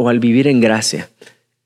o 0.00 0.08
al 0.08 0.18
vivir 0.18 0.46
en 0.46 0.62
gracia. 0.62 1.10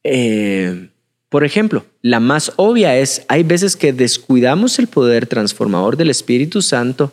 Em, 0.02 0.88
por 1.28 1.44
ejemplo, 1.44 1.84
la 2.02 2.18
más 2.18 2.52
obvia 2.56 2.96
es, 2.96 3.24
hay 3.28 3.44
veces 3.44 3.76
que 3.76 3.92
descuidamos 3.92 4.80
el 4.80 4.88
poder 4.88 5.26
transformador 5.26 5.96
del 5.96 6.10
Espíritu 6.10 6.60
Santo 6.60 7.12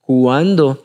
cuando 0.00 0.84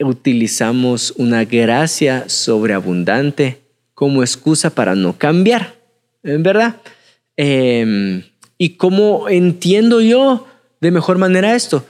utilizamos 0.00 1.12
una 1.18 1.44
gracia 1.44 2.30
sobreabundante 2.30 3.60
como 3.92 4.22
excusa 4.22 4.70
para 4.70 4.94
no 4.94 5.18
cambiar, 5.18 5.74
¿en 6.22 6.42
verdad? 6.42 6.76
Em, 7.36 8.22
¿Y 8.56 8.70
cómo 8.70 9.28
entiendo 9.28 10.00
yo 10.00 10.46
de 10.80 10.90
mejor 10.90 11.18
manera 11.18 11.54
esto? 11.54 11.84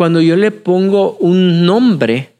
cuando 0.00 0.22
yo 0.22 0.34
le 0.34 0.50
pongo 0.50 1.18
un 1.18 1.66
nombre 1.66 2.30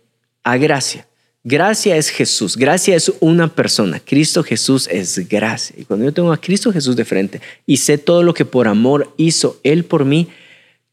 a 0.43 0.57
gracia. 0.57 1.07
Gracia 1.43 1.97
es 1.97 2.11
Jesús, 2.11 2.55
gracia 2.59 2.95
es 2.95 3.11
una 3.21 3.49
persona, 3.49 3.99
Cristo 3.99 4.43
Jesús 4.43 4.87
es 4.89 5.27
gracia. 5.27 5.75
Y 5.79 5.85
cuando 5.85 6.05
yo 6.05 6.13
tengo 6.13 6.33
a 6.33 6.41
Cristo 6.41 6.71
Jesús 6.71 6.97
de 6.97 7.07
frente 7.07 7.41
y 7.65 7.79
sé 7.79 7.97
todo 7.97 8.23
lo 8.23 8.35
que 8.35 8.45
por 8.45 8.69
amor 8.69 9.15
hizo 9.17 9.59
Él 9.63 9.85
por 9.85 10.05
mí, 10.05 10.29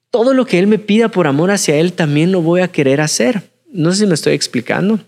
todo 0.09 0.33
lo 0.33 0.45
que 0.45 0.57
Él 0.59 0.67
me 0.67 0.79
pida 0.79 1.09
por 1.09 1.27
amor 1.27 1.51
hacia 1.51 1.75
Él 1.75 1.91
también 1.91 2.31
lo 2.31 2.41
voy 2.41 2.61
a 2.61 2.69
querer 2.69 3.01
hacer. 3.01 3.43
No 3.73 3.91
sé 3.91 3.99
si 3.99 4.07
me 4.07 4.13
estoy 4.13 4.35
explicando. 4.35 5.01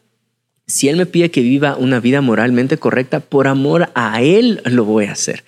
Si 0.67 0.89
Él 0.89 0.97
me 0.97 1.05
pide 1.05 1.31
que 1.31 1.41
viva 1.41 1.77
una 1.77 2.01
vida 2.01 2.19
moralmente 2.19 2.77
correcta, 2.77 3.21
por 3.21 3.47
amor 3.47 3.89
a 3.95 4.21
Él 4.21 4.61
lo 4.65 4.83
voy 4.83 5.05
a 5.05 5.13
hacer. 5.13 5.45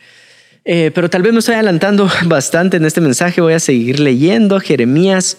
Eh, 0.63 0.91
pero 0.95 1.09
tal 1.09 1.21
vez 1.21 1.33
me 1.33 1.39
estoy 1.39 1.55
adelantando 1.55 2.09
bastante 2.27 2.77
en 2.77 2.85
este 2.85 3.01
mensaje. 3.01 3.41
Voy 3.41 3.53
a 3.53 3.59
seguir 3.59 3.99
leyendo 3.99 4.61
Jeremías 4.61 5.37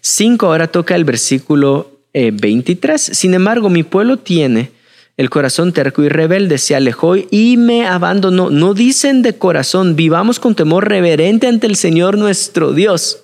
5 0.00 0.46
ahora 0.46 0.68
toca 0.68 0.94
el 0.94 1.04
versículo 1.04 1.93
23. 2.14 3.08
Eh, 3.08 3.14
Sin 3.14 3.34
embargo, 3.34 3.68
mi 3.68 3.82
pueblo 3.82 4.18
tiene 4.18 4.70
el 5.16 5.30
corazón 5.30 5.72
terco 5.72 6.02
y 6.02 6.08
rebelde, 6.08 6.58
se 6.58 6.74
alejó 6.74 7.16
y 7.16 7.56
me 7.56 7.86
abandonó. 7.86 8.50
No 8.50 8.74
dicen 8.74 9.22
de 9.22 9.36
corazón, 9.36 9.96
vivamos 9.96 10.40
con 10.40 10.54
temor 10.54 10.88
reverente 10.88 11.46
ante 11.46 11.66
el 11.66 11.76
Señor 11.76 12.18
nuestro 12.18 12.72
Dios. 12.72 13.20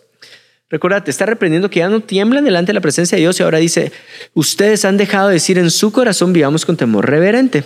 Recuerda, 0.69 1.03
te 1.03 1.11
está 1.11 1.27
reprendiendo 1.27 1.69
que 1.69 1.81
ya 1.81 1.89
no 1.89 2.01
tiemblan 2.01 2.45
delante 2.45 2.71
de 2.71 2.75
la 2.75 2.81
presencia 2.81 3.17
de 3.17 3.23
Dios 3.23 3.41
y 3.41 3.43
ahora 3.43 3.59
dice, 3.59 3.91
ustedes 4.35 4.85
han 4.85 4.97
dejado 4.97 5.29
de 5.29 5.35
decir 5.35 5.59
en 5.59 5.71
su 5.71 5.91
corazón, 5.91 6.33
vivamos 6.33 6.65
con 6.65 6.77
temor 6.77 7.11
reverente 7.11 7.65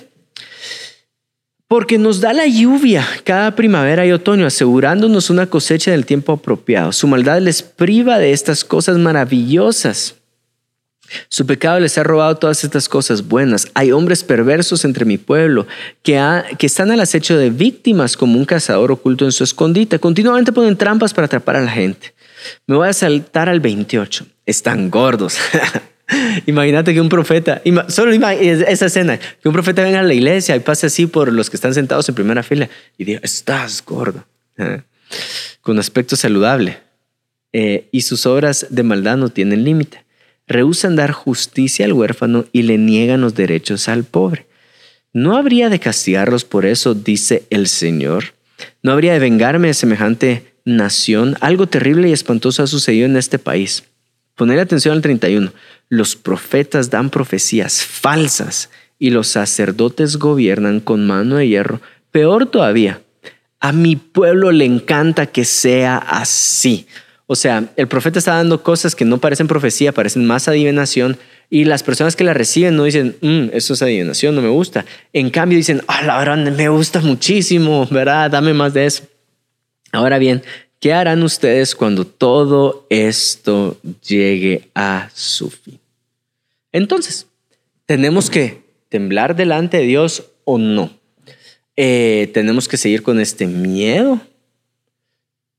porque 1.74 1.98
nos 1.98 2.20
da 2.20 2.32
la 2.32 2.46
lluvia 2.46 3.04
cada 3.24 3.56
primavera 3.56 4.06
y 4.06 4.12
otoño, 4.12 4.46
asegurándonos 4.46 5.28
una 5.28 5.48
cosecha 5.48 5.90
en 5.90 5.96
el 5.96 6.06
tiempo 6.06 6.32
apropiado. 6.32 6.92
Su 6.92 7.08
maldad 7.08 7.40
les 7.40 7.62
priva 7.62 8.18
de 8.18 8.32
estas 8.32 8.64
cosas 8.64 8.96
maravillosas. 8.96 10.14
Su 11.28 11.46
pecado 11.46 11.80
les 11.80 11.96
ha 11.98 12.02
robado 12.02 12.36
todas 12.36 12.64
estas 12.64 12.88
cosas 12.88 13.26
buenas. 13.26 13.68
Hay 13.74 13.92
hombres 13.92 14.24
perversos 14.24 14.84
entre 14.84 15.04
mi 15.04 15.18
pueblo 15.18 15.66
que, 16.02 16.20
que 16.58 16.66
están 16.66 16.90
al 16.90 17.00
acecho 17.00 17.36
de 17.36 17.50
víctimas 17.50 18.16
como 18.16 18.38
un 18.38 18.44
cazador 18.44 18.92
oculto 18.92 19.24
en 19.24 19.32
su 19.32 19.44
escondite. 19.44 19.98
Continuamente 19.98 20.52
ponen 20.52 20.76
trampas 20.76 21.14
para 21.14 21.26
atrapar 21.26 21.56
a 21.56 21.62
la 21.62 21.70
gente. 21.70 22.14
Me 22.66 22.76
voy 22.76 22.88
a 22.88 22.92
saltar 22.92 23.48
al 23.48 23.60
28. 23.60 24.26
Están 24.46 24.90
gordos. 24.90 25.38
Imagínate 26.46 26.92
que 26.92 27.00
un 27.00 27.08
profeta, 27.08 27.62
solo 27.88 28.12
esa 28.12 28.86
escena, 28.86 29.18
que 29.18 29.48
un 29.48 29.54
profeta 29.54 29.82
venga 29.82 30.00
a 30.00 30.02
la 30.02 30.14
iglesia 30.14 30.54
y 30.54 30.60
pase 30.60 30.86
así 30.86 31.06
por 31.06 31.32
los 31.32 31.48
que 31.48 31.56
están 31.56 31.72
sentados 31.74 32.08
en 32.08 32.14
primera 32.14 32.42
fila 32.42 32.68
y 32.98 33.04
diga, 33.04 33.20
estás 33.22 33.82
gordo, 33.84 34.26
¿eh? 34.58 34.82
con 35.62 35.78
aspecto 35.78 36.16
saludable. 36.16 36.78
Eh, 37.52 37.88
y 37.92 38.02
sus 38.02 38.26
obras 38.26 38.66
de 38.68 38.82
maldad 38.82 39.16
no 39.16 39.28
tienen 39.28 39.64
límite. 39.64 40.03
Rehusan 40.46 40.96
dar 40.96 41.12
justicia 41.12 41.86
al 41.86 41.92
huérfano 41.92 42.44
y 42.52 42.62
le 42.62 42.78
niegan 42.78 43.20
los 43.20 43.34
derechos 43.34 43.88
al 43.88 44.04
pobre. 44.04 44.46
¿No 45.12 45.36
habría 45.36 45.68
de 45.68 45.80
castigarlos 45.80 46.44
por 46.44 46.66
eso, 46.66 46.94
dice 46.94 47.44
el 47.50 47.68
Señor? 47.68 48.34
¿No 48.82 48.92
habría 48.92 49.12
de 49.12 49.20
vengarme 49.20 49.68
de 49.68 49.74
semejante 49.74 50.54
nación? 50.64 51.36
Algo 51.40 51.66
terrible 51.66 52.08
y 52.08 52.12
espantoso 52.12 52.62
ha 52.62 52.66
sucedido 52.66 53.06
en 53.06 53.16
este 53.16 53.38
país. 53.38 53.84
Poner 54.34 54.58
atención 54.58 54.94
al 54.94 55.02
31. 55.02 55.52
Los 55.88 56.16
profetas 56.16 56.90
dan 56.90 57.10
profecías 57.10 57.84
falsas 57.84 58.70
y 58.98 59.10
los 59.10 59.28
sacerdotes 59.28 60.16
gobiernan 60.16 60.80
con 60.80 61.06
mano 61.06 61.36
de 61.36 61.48
hierro. 61.48 61.80
Peor 62.10 62.46
todavía, 62.46 63.00
a 63.60 63.72
mi 63.72 63.96
pueblo 63.96 64.50
le 64.52 64.64
encanta 64.64 65.26
que 65.26 65.44
sea 65.44 65.96
así. 65.96 66.86
O 67.26 67.36
sea, 67.36 67.70
el 67.76 67.88
profeta 67.88 68.18
está 68.18 68.34
dando 68.34 68.62
cosas 68.62 68.94
que 68.94 69.04
no 69.04 69.18
parecen 69.18 69.46
profecía, 69.46 69.92
parecen 69.92 70.26
más 70.26 70.46
adivinación. 70.48 71.16
Y 71.50 71.64
las 71.64 71.82
personas 71.82 72.16
que 72.16 72.24
la 72.24 72.34
reciben 72.34 72.76
no 72.76 72.84
dicen, 72.84 73.16
mm, 73.20 73.50
eso 73.52 73.74
es 73.74 73.82
adivinación, 73.82 74.34
no 74.34 74.42
me 74.42 74.48
gusta. 74.48 74.84
En 75.12 75.30
cambio 75.30 75.56
dicen, 75.56 75.82
ah, 75.86 76.02
la 76.02 76.18
verdad 76.18 76.36
me 76.36 76.68
gusta 76.68 77.00
muchísimo, 77.00 77.86
¿verdad? 77.90 78.30
Dame 78.30 78.52
más 78.52 78.74
de 78.74 78.86
eso. 78.86 79.04
Ahora 79.92 80.18
bien, 80.18 80.42
¿Qué 80.84 80.92
harán 80.92 81.22
ustedes 81.22 81.74
cuando 81.74 82.06
todo 82.06 82.86
esto 82.90 83.80
llegue 84.06 84.68
a 84.74 85.08
su 85.14 85.48
fin? 85.48 85.80
Entonces, 86.72 87.26
¿tenemos 87.86 88.28
que 88.28 88.60
temblar 88.90 89.34
delante 89.34 89.78
de 89.78 89.84
Dios 89.84 90.24
o 90.44 90.58
no? 90.58 90.90
Eh, 91.74 92.30
¿Tenemos 92.34 92.68
que 92.68 92.76
seguir 92.76 93.02
con 93.02 93.18
este 93.18 93.46
miedo 93.46 94.20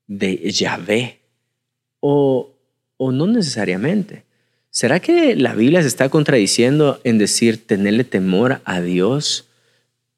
de 0.05 0.51
Yahvé 0.51 1.21
o, 1.99 2.51
o 2.97 3.11
no 3.11 3.27
necesariamente? 3.27 4.23
¿Será 4.69 4.99
que 4.99 5.35
la 5.35 5.55
Biblia 5.55 5.81
se 5.81 5.87
está 5.87 6.09
contradiciendo 6.09 6.99
en 7.03 7.17
decir 7.17 7.65
tenerle 7.65 8.03
temor 8.03 8.61
a 8.65 8.81
Dios, 8.81 9.45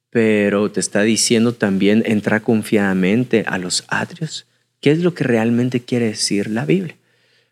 pero 0.10 0.72
te 0.72 0.80
está 0.80 1.04
diciendo 1.04 1.54
también 1.54 2.02
entrar 2.06 2.42
confiadamente 2.42 3.44
a 3.48 3.60
los 3.60 3.84
atrios? 3.88 4.48
¿Qué 4.82 4.92
es 4.92 5.00
lo 5.00 5.14
que 5.14 5.24
realmente 5.24 5.82
quiere 5.82 6.08
decir 6.08 6.50
la 6.50 6.66
Biblia? 6.66 6.96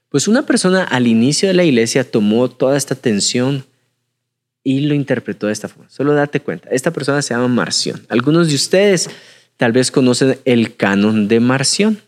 Pues 0.10 0.28
una 0.28 0.46
persona 0.46 0.84
al 0.84 1.08
inicio 1.08 1.48
de 1.48 1.54
la 1.54 1.64
iglesia 1.64 2.10
tomó 2.10 2.50
toda 2.50 2.78
esta 2.78 2.96
tensión 2.96 3.66
y 4.64 4.82
lo 4.82 4.96
interpretó 4.96 5.48
de 5.48 5.54
esta 5.54 5.68
forma. 5.68 5.90
Solo 5.90 6.14
date 6.14 6.40
cuenta, 6.40 6.70
esta 6.72 6.92
persona 6.92 7.22
se 7.22 7.34
llama 7.34 7.48
Marción. 7.48 8.06
Algunos 8.10 8.50
de 8.50 8.56
ustedes 8.56 9.10
tal 9.58 9.72
vez 9.72 9.92
conocen 9.92 10.40
el 10.46 10.76
canon 10.76 11.28
de 11.28 11.40
Marción. 11.40 12.00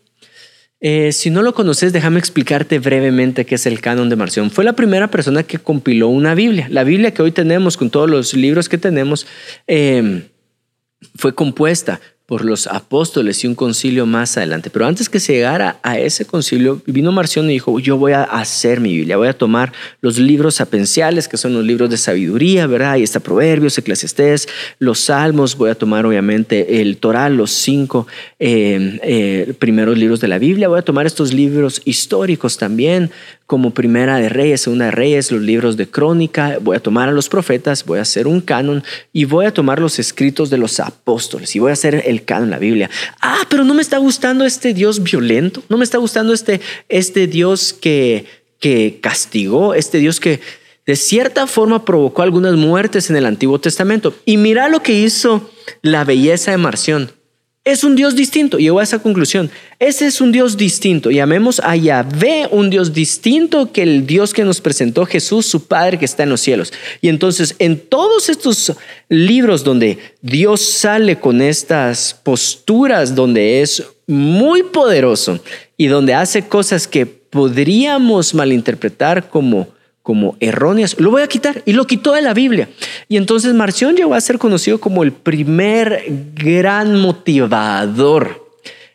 Eh, 0.80 1.12
si 1.12 1.30
no 1.30 1.42
lo 1.42 1.54
conoces, 1.54 1.92
déjame 1.92 2.18
explicarte 2.18 2.78
brevemente 2.78 3.44
qué 3.44 3.56
es 3.56 3.66
el 3.66 3.80
canon 3.80 4.08
de 4.08 4.16
Marción. 4.16 4.50
Fue 4.50 4.64
la 4.64 4.74
primera 4.74 5.10
persona 5.10 5.42
que 5.42 5.58
compiló 5.58 6.08
una 6.08 6.34
Biblia. 6.34 6.68
La 6.70 6.84
Biblia 6.84 7.12
que 7.12 7.22
hoy 7.22 7.32
tenemos, 7.32 7.76
con 7.76 7.90
todos 7.90 8.08
los 8.08 8.34
libros 8.34 8.68
que 8.68 8.78
tenemos, 8.78 9.26
eh, 9.66 10.28
fue 11.16 11.34
compuesta 11.34 12.00
por 12.28 12.44
los 12.44 12.66
apóstoles 12.66 13.42
y 13.42 13.46
un 13.46 13.54
concilio 13.54 14.04
más 14.04 14.36
adelante. 14.36 14.68
Pero 14.68 14.84
antes 14.84 15.08
que 15.08 15.18
se 15.18 15.32
llegara 15.32 15.80
a 15.82 15.98
ese 15.98 16.26
concilio, 16.26 16.82
vino 16.84 17.10
Marción 17.10 17.46
y 17.48 17.54
dijo, 17.54 17.80
yo 17.80 17.96
voy 17.96 18.12
a 18.12 18.22
hacer 18.22 18.80
mi 18.80 18.94
Biblia, 18.94 19.16
voy 19.16 19.28
a 19.28 19.32
tomar 19.32 19.72
los 20.02 20.18
libros 20.18 20.56
sapenciales, 20.56 21.26
que 21.26 21.38
son 21.38 21.54
los 21.54 21.64
libros 21.64 21.88
de 21.88 21.96
sabiduría, 21.96 22.66
¿verdad? 22.66 22.92
Ahí 22.92 23.02
está 23.02 23.20
Proverbios, 23.20 23.78
Eclesiastés, 23.78 24.46
los 24.78 25.00
Salmos, 25.00 25.56
voy 25.56 25.70
a 25.70 25.74
tomar 25.74 26.04
obviamente 26.04 26.82
el 26.82 26.98
Torah, 26.98 27.30
los 27.30 27.50
cinco 27.50 28.06
eh, 28.38 29.00
eh, 29.02 29.54
primeros 29.58 29.96
libros 29.96 30.20
de 30.20 30.28
la 30.28 30.38
Biblia, 30.38 30.68
voy 30.68 30.80
a 30.80 30.82
tomar 30.82 31.06
estos 31.06 31.32
libros 31.32 31.80
históricos 31.86 32.58
también, 32.58 33.10
como 33.48 33.72
Primera 33.72 34.18
de 34.18 34.28
Reyes, 34.28 34.60
Segunda 34.60 34.84
de 34.84 34.90
Reyes, 34.90 35.32
los 35.32 35.40
libros 35.40 35.78
de 35.78 35.88
Crónica, 35.88 36.58
voy 36.60 36.76
a 36.76 36.80
tomar 36.80 37.08
a 37.08 37.12
los 37.12 37.30
profetas, 37.30 37.82
voy 37.86 37.98
a 37.98 38.02
hacer 38.02 38.26
un 38.26 38.42
canon 38.42 38.84
y 39.10 39.24
voy 39.24 39.46
a 39.46 39.54
tomar 39.54 39.80
los 39.80 39.98
escritos 39.98 40.50
de 40.50 40.58
los 40.58 40.78
apóstoles 40.80 41.56
y 41.56 41.58
voy 41.58 41.70
a 41.70 41.72
hacer 41.72 42.02
el 42.04 42.26
canon, 42.26 42.50
la 42.50 42.58
Biblia. 42.58 42.90
Ah, 43.22 43.46
pero 43.48 43.64
no 43.64 43.72
me 43.72 43.80
está 43.80 43.96
gustando 43.96 44.44
este 44.44 44.74
Dios 44.74 45.02
violento, 45.02 45.62
no 45.70 45.78
me 45.78 45.84
está 45.84 45.96
gustando 45.96 46.34
este, 46.34 46.60
este 46.90 47.26
Dios 47.26 47.72
que, 47.72 48.26
que 48.60 48.98
castigó, 49.00 49.72
este 49.72 49.96
Dios 49.96 50.20
que 50.20 50.40
de 50.84 50.96
cierta 50.96 51.46
forma 51.46 51.86
provocó 51.86 52.20
algunas 52.20 52.52
muertes 52.52 53.08
en 53.08 53.16
el 53.16 53.24
Antiguo 53.24 53.58
Testamento. 53.58 54.14
Y 54.26 54.36
mira 54.36 54.68
lo 54.68 54.82
que 54.82 54.92
hizo 54.92 55.50
la 55.80 56.04
belleza 56.04 56.50
de 56.50 56.58
Marción. 56.58 57.12
Es 57.68 57.84
un 57.84 57.96
Dios 57.96 58.16
distinto. 58.16 58.56
Llegó 58.56 58.80
a 58.80 58.82
esa 58.82 58.98
conclusión. 58.98 59.50
Ese 59.78 60.06
es 60.06 60.22
un 60.22 60.32
Dios 60.32 60.56
distinto. 60.56 61.10
Llamemos 61.10 61.60
a 61.60 61.76
Yahvé 61.76 62.48
un 62.50 62.70
Dios 62.70 62.94
distinto 62.94 63.72
que 63.72 63.82
el 63.82 64.06
Dios 64.06 64.32
que 64.32 64.42
nos 64.42 64.62
presentó 64.62 65.04
Jesús, 65.04 65.44
su 65.44 65.66
Padre 65.66 65.98
que 65.98 66.06
está 66.06 66.22
en 66.22 66.30
los 66.30 66.40
cielos. 66.40 66.72
Y 67.02 67.10
entonces 67.10 67.54
en 67.58 67.78
todos 67.78 68.30
estos 68.30 68.72
libros 69.10 69.64
donde 69.64 69.98
Dios 70.22 70.62
sale 70.62 71.20
con 71.20 71.42
estas 71.42 72.18
posturas, 72.22 73.14
donde 73.14 73.60
es 73.60 73.82
muy 74.06 74.62
poderoso 74.62 75.38
y 75.76 75.88
donde 75.88 76.14
hace 76.14 76.48
cosas 76.48 76.88
que 76.88 77.04
podríamos 77.04 78.32
malinterpretar 78.32 79.28
como 79.28 79.68
como 80.08 80.38
erróneas, 80.40 80.98
lo 80.98 81.10
voy 81.10 81.20
a 81.20 81.26
quitar 81.26 81.60
y 81.66 81.74
lo 81.74 81.86
quitó 81.86 82.14
de 82.14 82.22
la 82.22 82.32
Biblia. 82.32 82.70
Y 83.10 83.18
entonces 83.18 83.52
Marción 83.52 83.94
llegó 83.94 84.14
a 84.14 84.20
ser 84.22 84.38
conocido 84.38 84.80
como 84.80 85.02
el 85.02 85.12
primer 85.12 86.02
gran 86.34 86.98
motivador, 86.98 88.48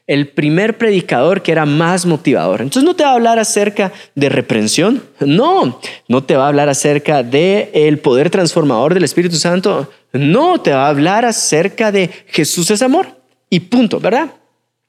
el 0.07 0.29
primer 0.29 0.79
predicador 0.79 1.43
que 1.43 1.51
era 1.51 1.67
más 1.67 2.07
motivador. 2.07 2.63
Entonces 2.63 2.83
no 2.83 2.95
te 2.95 3.03
va 3.03 3.11
a 3.11 3.13
hablar 3.13 3.37
acerca 3.37 3.93
de 4.15 4.29
reprensión, 4.29 5.03
no, 5.19 5.79
no 6.07 6.23
te 6.23 6.35
va 6.35 6.45
a 6.45 6.47
hablar 6.47 6.67
acerca 6.67 7.21
de 7.21 7.69
el 7.75 7.99
poder 7.99 8.31
transformador 8.31 8.95
del 8.95 9.03
Espíritu 9.03 9.35
Santo, 9.35 9.91
no, 10.13 10.61
te 10.61 10.71
va 10.71 10.87
a 10.87 10.89
hablar 10.89 11.25
acerca 11.25 11.91
de 11.91 12.09
Jesús 12.25 12.71
es 12.71 12.81
amor 12.81 13.05
y 13.51 13.59
punto, 13.59 13.99
¿verdad? 13.99 14.31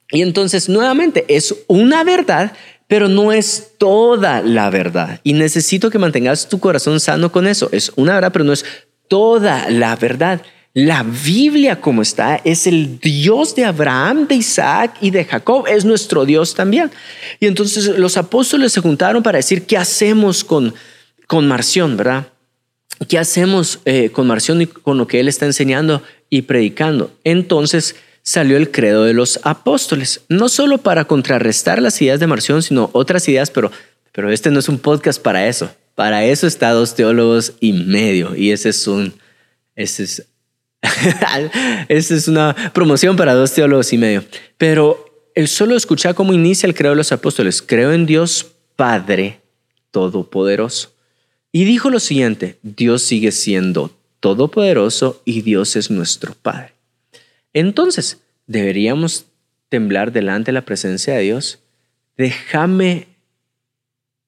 Y 0.09 0.23
entonces 0.23 0.69
nuevamente 0.69 1.23
es 1.27 1.53
una 1.67 2.03
verdad 2.03 2.53
pero 2.87 3.07
no 3.09 3.31
es 3.31 3.73
toda 3.77 4.41
la 4.41 4.69
verdad. 4.69 5.19
Y 5.23 5.33
necesito 5.33 5.89
que 5.89 5.99
mantengas 5.99 6.47
tu 6.47 6.59
corazón 6.59 6.99
sano 6.99 7.31
con 7.31 7.47
eso. 7.47 7.69
Es 7.71 7.91
una 7.95 8.13
verdad, 8.15 8.31
pero 8.31 8.45
no 8.45 8.53
es 8.53 8.65
toda 9.07 9.69
la 9.69 9.95
verdad. 9.95 10.41
La 10.73 11.03
Biblia 11.03 11.79
como 11.79 12.01
está 12.01 12.41
es 12.43 12.67
el 12.67 12.99
Dios 12.99 13.55
de 13.55 13.63
Abraham, 13.63 14.27
de 14.27 14.35
Isaac 14.35 14.97
y 15.01 15.09
de 15.09 15.25
Jacob. 15.25 15.65
Es 15.67 15.85
nuestro 15.85 16.25
Dios 16.25 16.53
también. 16.53 16.91
Y 17.39 17.47
entonces 17.47 17.97
los 17.97 18.17
apóstoles 18.17 18.73
se 18.73 18.81
juntaron 18.81 19.23
para 19.23 19.37
decir, 19.37 19.65
¿qué 19.65 19.77
hacemos 19.77 20.43
con, 20.43 20.73
con 21.27 21.47
Marción, 21.47 21.97
verdad? 21.97 22.27
¿Qué 23.07 23.17
hacemos 23.17 23.79
eh, 23.85 24.09
con 24.11 24.27
Marción 24.27 24.61
y 24.61 24.67
con 24.67 24.97
lo 24.97 25.07
que 25.07 25.19
él 25.19 25.27
está 25.27 25.45
enseñando 25.45 26.03
y 26.29 26.43
predicando? 26.43 27.11
Entonces 27.23 27.95
salió 28.25 28.57
el 28.57 28.71
credo 28.71 29.03
de 29.05 29.13
los 29.13 29.39
apóstoles, 29.43 30.21
no 30.27 30.49
solo 30.49 30.79
para 30.79 31.05
contrarrestar 31.05 31.81
las 31.81 32.01
ideas 32.01 32.19
de 32.19 32.27
Marción, 32.27 32.63
sino 32.63 32.89
otras 32.91 33.29
ideas, 33.29 33.51
pero, 33.51 33.71
pero 34.11 34.31
este 34.31 34.49
no 34.49 34.59
es 34.59 34.67
un 34.67 34.79
podcast 34.79 35.21
para 35.21 35.47
eso. 35.47 35.69
Para 35.93 36.25
eso 36.25 36.45
está 36.47 36.71
dos 36.71 36.95
teólogos 36.95 37.53
y 37.61 37.71
medio, 37.71 38.35
y 38.35 38.51
ese 38.51 38.69
es 38.69 38.87
un, 38.87 39.13
ese 39.75 40.03
es, 40.03 40.27
es 41.87 42.27
una 42.27 42.53
promoción 42.73 43.15
para 43.15 43.33
dos 43.33 43.53
teólogos 43.53 43.93
y 43.93 43.97
medio. 43.97 44.25
Pero 44.57 45.29
el 45.35 45.47
solo 45.47 45.77
escuchar 45.77 46.15
cómo 46.15 46.33
inicia 46.33 46.67
el 46.67 46.73
credo 46.73 46.93
de 46.93 46.97
los 46.97 47.11
apóstoles, 47.11 47.61
creo 47.61 47.93
en 47.93 48.05
Dios 48.05 48.47
Padre 48.75 49.39
Todopoderoso. 49.91 50.91
Y 51.51 51.63
dijo 51.63 51.89
lo 51.89 52.01
siguiente, 52.01 52.57
Dios 52.63 53.03
sigue 53.03 53.31
siendo 53.31 53.91
todopoderoso 54.19 55.21
y 55.23 55.41
Dios 55.43 55.77
es 55.77 55.89
nuestro 55.89 56.35
Padre. 56.41 56.74
Entonces, 57.55 58.21
deberíamos 58.47 59.27
temblar 59.69 60.11
delante 60.11 60.47
de 60.51 60.53
la 60.55 60.65
presencia 60.65 61.15
de 61.15 61.21
Dios. 61.21 61.59
Déjame 62.17 63.07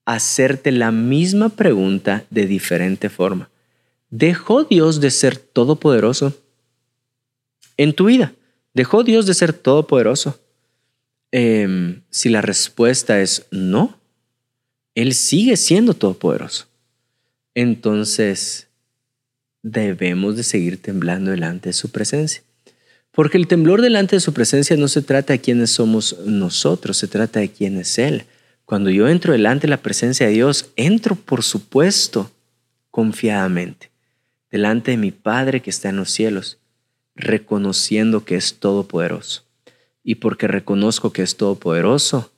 hacerte 0.06 0.72
la 0.72 0.94
misma 0.94 1.50
pregunta 1.50 2.26
de 2.30 2.48
diferente 2.48 3.10
forma. 3.10 3.50
¿Dejó 4.10 4.64
Dios 4.64 5.02
de 5.02 5.12
ser 5.12 5.36
todopoderoso 5.38 6.42
en 7.76 7.92
tu 7.94 8.06
vida? 8.06 8.34
¿Dejó 8.74 9.04
Dios 9.04 9.26
de 9.26 9.34
ser 9.34 9.52
todopoderoso? 9.52 10.40
Em, 11.32 12.04
si 12.10 12.30
la 12.30 12.42
respuesta 12.42 13.20
es 13.20 13.46
no, 13.52 14.00
Él 14.96 15.14
sigue 15.14 15.58
siendo 15.58 15.94
todopoderoso. 15.94 16.68
Entonces, 17.56 18.70
debemos 19.64 20.38
de 20.38 20.44
seguir 20.44 20.82
temblando 20.82 21.32
delante 21.32 21.70
de 21.70 21.74
su 21.74 21.92
presencia. 21.92 22.47
Porque 23.18 23.40
el 23.40 23.48
temblor 23.48 23.82
delante 23.82 24.16
de 24.16 24.20
su 24.20 24.32
presencia 24.32 24.78
no 24.78 24.88
se 24.88 25.02
trata 25.02 25.34
de 25.34 25.42
quiénes 25.42 25.72
somos 25.72 26.20
nosotros, 26.28 26.98
se 26.98 27.08
trata 27.08 27.40
de 27.40 27.50
quién 27.50 27.80
es 27.80 27.98
Él. 27.98 28.26
Cuando 28.64 28.92
yo 28.92 29.08
entro 29.08 29.34
delante 29.34 29.66
de 29.66 29.72
la 29.72 29.82
presencia 29.82 30.28
de 30.28 30.34
Dios, 30.34 30.70
entro, 30.76 31.16
por 31.16 31.42
supuesto, 31.42 32.30
confiadamente, 32.92 33.90
delante 34.52 34.92
de 34.92 34.98
mi 34.98 35.10
Padre 35.10 35.64
que 35.64 35.72
está 35.72 35.90
en 35.90 35.96
los 35.96 36.12
cielos, 36.12 36.60
reconociendo 37.16 38.24
que 38.24 38.36
es 38.36 38.60
todopoderoso. 38.60 39.46
Y 40.04 40.14
porque 40.14 40.48
reconozco 40.48 41.12
que 41.12 41.24
es 41.24 41.38
todopoderoso, 41.38 42.32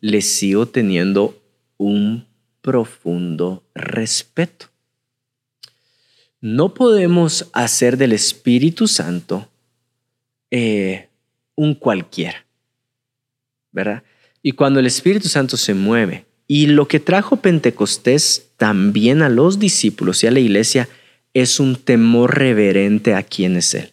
le 0.00 0.20
sigo 0.20 0.66
teniendo 0.66 1.42
un 1.78 2.26
profundo 2.60 3.62
respeto. 3.74 4.66
No 6.42 6.74
podemos 6.74 7.48
hacer 7.54 7.96
del 7.96 8.12
Espíritu 8.12 8.86
Santo 8.86 9.48
eh, 10.50 11.08
un 11.54 11.74
cualquiera, 11.74 12.46
¿verdad? 13.72 14.02
Y 14.42 14.52
cuando 14.52 14.80
el 14.80 14.86
Espíritu 14.86 15.28
Santo 15.28 15.56
se 15.56 15.74
mueve, 15.74 16.26
y 16.48 16.66
lo 16.66 16.86
que 16.86 17.00
trajo 17.00 17.36
Pentecostés 17.36 18.50
también 18.56 19.22
a 19.22 19.28
los 19.28 19.58
discípulos 19.58 20.22
y 20.22 20.28
a 20.28 20.30
la 20.30 20.40
iglesia 20.40 20.88
es 21.34 21.58
un 21.58 21.76
temor 21.76 22.38
reverente 22.38 23.14
a 23.14 23.22
quién 23.22 23.56
es 23.56 23.74
Él. 23.74 23.92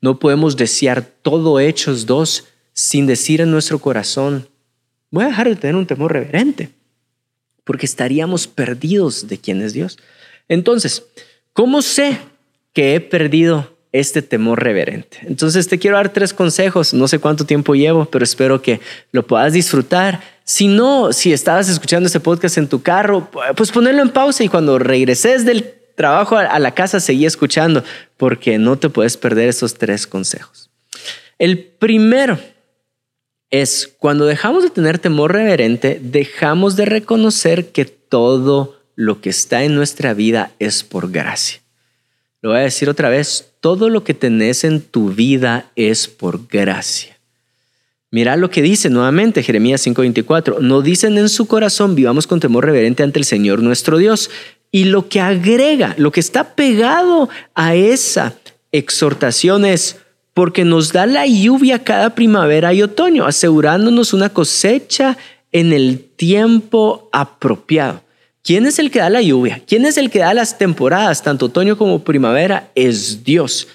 No 0.00 0.18
podemos 0.18 0.56
desear 0.56 1.02
todo 1.02 1.58
Hechos 1.58 2.06
dos 2.06 2.48
sin 2.72 3.06
decir 3.06 3.40
en 3.40 3.50
nuestro 3.50 3.80
corazón, 3.80 4.48
voy 5.10 5.24
a 5.24 5.28
dejar 5.28 5.48
de 5.48 5.56
tener 5.56 5.74
un 5.74 5.86
temor 5.86 6.12
reverente, 6.12 6.70
porque 7.64 7.86
estaríamos 7.86 8.46
perdidos 8.46 9.26
de 9.26 9.38
quién 9.38 9.62
es 9.62 9.72
Dios. 9.72 9.98
Entonces, 10.46 11.04
¿cómo 11.52 11.82
sé 11.82 12.18
que 12.72 12.94
he 12.94 13.00
perdido 13.00 13.77
este 13.92 14.22
temor 14.22 14.62
reverente. 14.62 15.18
Entonces 15.22 15.68
te 15.68 15.78
quiero 15.78 15.96
dar 15.96 16.10
tres 16.10 16.34
consejos, 16.34 16.92
no 16.94 17.08
sé 17.08 17.18
cuánto 17.18 17.46
tiempo 17.46 17.74
llevo, 17.74 18.04
pero 18.06 18.24
espero 18.24 18.60
que 18.60 18.80
lo 19.12 19.26
puedas 19.26 19.52
disfrutar. 19.52 20.20
Si 20.44 20.68
no, 20.68 21.12
si 21.12 21.32
estabas 21.32 21.68
escuchando 21.68 22.06
este 22.06 22.20
podcast 22.20 22.58
en 22.58 22.68
tu 22.68 22.82
carro, 22.82 23.30
pues 23.56 23.70
ponerlo 23.70 24.02
en 24.02 24.10
pausa 24.10 24.44
y 24.44 24.48
cuando 24.48 24.78
regreses 24.78 25.44
del 25.44 25.74
trabajo 25.94 26.36
a 26.36 26.58
la 26.58 26.74
casa 26.74 27.00
seguí 27.00 27.26
escuchando, 27.26 27.82
porque 28.16 28.58
no 28.58 28.78
te 28.78 28.88
puedes 28.88 29.16
perder 29.16 29.48
esos 29.48 29.74
tres 29.74 30.06
consejos. 30.06 30.70
El 31.38 31.58
primero 31.58 32.38
es 33.50 33.92
cuando 33.98 34.26
dejamos 34.26 34.62
de 34.62 34.70
tener 34.70 34.98
temor 34.98 35.32
reverente, 35.32 35.98
dejamos 36.02 36.76
de 36.76 36.84
reconocer 36.84 37.72
que 37.72 37.84
todo 37.84 38.76
lo 38.94 39.20
que 39.20 39.30
está 39.30 39.64
en 39.64 39.74
nuestra 39.74 40.14
vida 40.14 40.52
es 40.58 40.82
por 40.84 41.10
gracia. 41.10 41.60
Lo 42.40 42.50
voy 42.50 42.58
a 42.58 42.62
decir 42.62 42.88
otra 42.88 43.08
vez, 43.08 43.52
todo 43.60 43.88
lo 43.88 44.04
que 44.04 44.14
tenés 44.14 44.62
en 44.64 44.80
tu 44.80 45.10
vida 45.10 45.70
es 45.74 46.06
por 46.06 46.46
gracia. 46.46 47.18
Mira 48.10 48.36
lo 48.36 48.48
que 48.48 48.62
dice 48.62 48.88
nuevamente 48.88 49.42
Jeremías 49.42 49.84
5:24, 49.84 50.60
no 50.60 50.80
dicen 50.80 51.18
en 51.18 51.28
su 51.28 51.46
corazón, 51.46 51.94
vivamos 51.94 52.26
con 52.26 52.40
temor 52.40 52.64
reverente 52.64 53.02
ante 53.02 53.18
el 53.18 53.24
Señor 53.24 53.62
nuestro 53.62 53.98
Dios. 53.98 54.30
Y 54.70 54.84
lo 54.84 55.08
que 55.08 55.20
agrega, 55.20 55.94
lo 55.98 56.12
que 56.12 56.20
está 56.20 56.54
pegado 56.54 57.28
a 57.54 57.74
esa 57.74 58.34
exhortación 58.70 59.64
es, 59.64 59.96
porque 60.32 60.64
nos 60.64 60.92
da 60.92 61.06
la 61.06 61.26
lluvia 61.26 61.82
cada 61.82 62.14
primavera 62.14 62.72
y 62.72 62.82
otoño, 62.82 63.26
asegurándonos 63.26 64.12
una 64.12 64.28
cosecha 64.28 65.16
en 65.52 65.72
el 65.72 66.00
tiempo 66.00 67.08
apropiado. 67.12 68.02
¿Quién 68.48 68.64
es 68.64 68.78
el 68.78 68.90
que 68.90 69.00
da 69.00 69.10
la 69.10 69.20
lluvia? 69.20 69.60
¿Quién 69.66 69.84
es 69.84 69.98
el 69.98 70.08
que 70.08 70.20
da 70.20 70.32
las 70.32 70.56
temporadas, 70.56 71.22
tanto 71.22 71.44
otoño 71.44 71.76
como 71.76 72.02
primavera? 72.02 72.70
Es 72.74 73.22
Dios. 73.22 73.68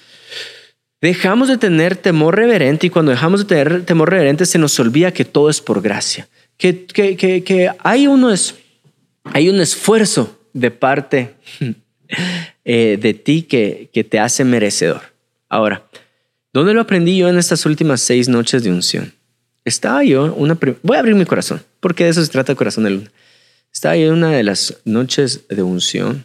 Dejamos 1.00 1.46
de 1.46 1.58
tener 1.58 1.94
temor 1.94 2.34
reverente 2.34 2.88
y 2.88 2.90
cuando 2.90 3.12
dejamos 3.12 3.38
de 3.38 3.46
tener 3.46 3.86
temor 3.86 4.10
reverente 4.10 4.44
se 4.46 4.58
nos 4.58 4.76
olvida 4.80 5.12
que 5.12 5.24
todo 5.24 5.48
es 5.48 5.60
por 5.60 5.80
gracia, 5.80 6.26
que, 6.56 6.86
que, 6.86 7.14
que, 7.16 7.70
hay, 7.84 8.08
uno 8.08 8.32
es, 8.32 8.56
hay 9.22 9.48
un 9.48 9.60
esfuerzo 9.60 10.40
de 10.52 10.72
parte 10.72 11.36
eh, 12.64 12.98
de 13.00 13.14
ti 13.14 13.42
que, 13.42 13.90
que 13.92 14.02
te 14.02 14.18
hace 14.18 14.42
merecedor. 14.42 15.02
Ahora, 15.48 15.84
¿dónde 16.52 16.74
lo 16.74 16.80
aprendí 16.80 17.16
yo 17.16 17.28
en 17.28 17.38
estas 17.38 17.64
últimas 17.64 18.00
seis 18.00 18.28
noches 18.28 18.64
de 18.64 18.72
unción? 18.72 19.12
Estaba 19.64 20.02
yo, 20.02 20.34
una 20.34 20.58
voy 20.82 20.96
a 20.96 20.98
abrir 20.98 21.14
mi 21.14 21.26
corazón, 21.26 21.62
porque 21.78 22.02
de 22.02 22.10
eso 22.10 22.24
se 22.24 22.32
trata 22.32 22.50
el 22.50 22.58
corazón 22.58 22.82
de 22.82 22.90
luna. 22.90 23.10
Estaba 23.74 23.96
en 23.96 24.12
una 24.12 24.30
de 24.30 24.44
las 24.44 24.78
noches 24.84 25.40
de 25.48 25.62
unción 25.62 26.24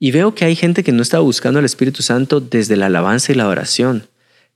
y 0.00 0.10
veo 0.10 0.34
que 0.34 0.46
hay 0.46 0.56
gente 0.56 0.82
que 0.82 0.90
no 0.90 1.02
está 1.02 1.18
buscando 1.18 1.58
al 1.58 1.66
Espíritu 1.66 2.02
Santo 2.02 2.40
desde 2.40 2.76
la 2.76 2.86
alabanza 2.86 3.30
y 3.30 3.34
la 3.34 3.46
oración. 3.46 4.08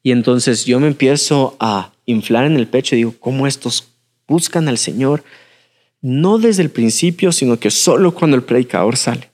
Y 0.03 0.13
entonces 0.13 0.65
yo 0.65 0.81
me 0.81 0.87
empiezo 0.87 1.57
a 1.61 1.93
inflar 2.07 2.47
en 2.47 2.57
el 2.57 2.67
pecho 2.67 2.95
y 2.95 2.99
digo, 2.99 3.15
¿cómo 3.21 3.47
estos 3.47 3.89
buscan 4.27 4.67
al 4.67 4.79
Señor? 4.79 5.23
No 6.01 6.39
desde 6.39 6.63
el 6.63 6.71
principio, 6.71 7.33
sino 7.33 7.61
que 7.61 7.71
solo 7.71 8.15
cuando 8.15 8.37
el 8.37 8.43
predicador 8.43 8.97
sale. 8.97 9.31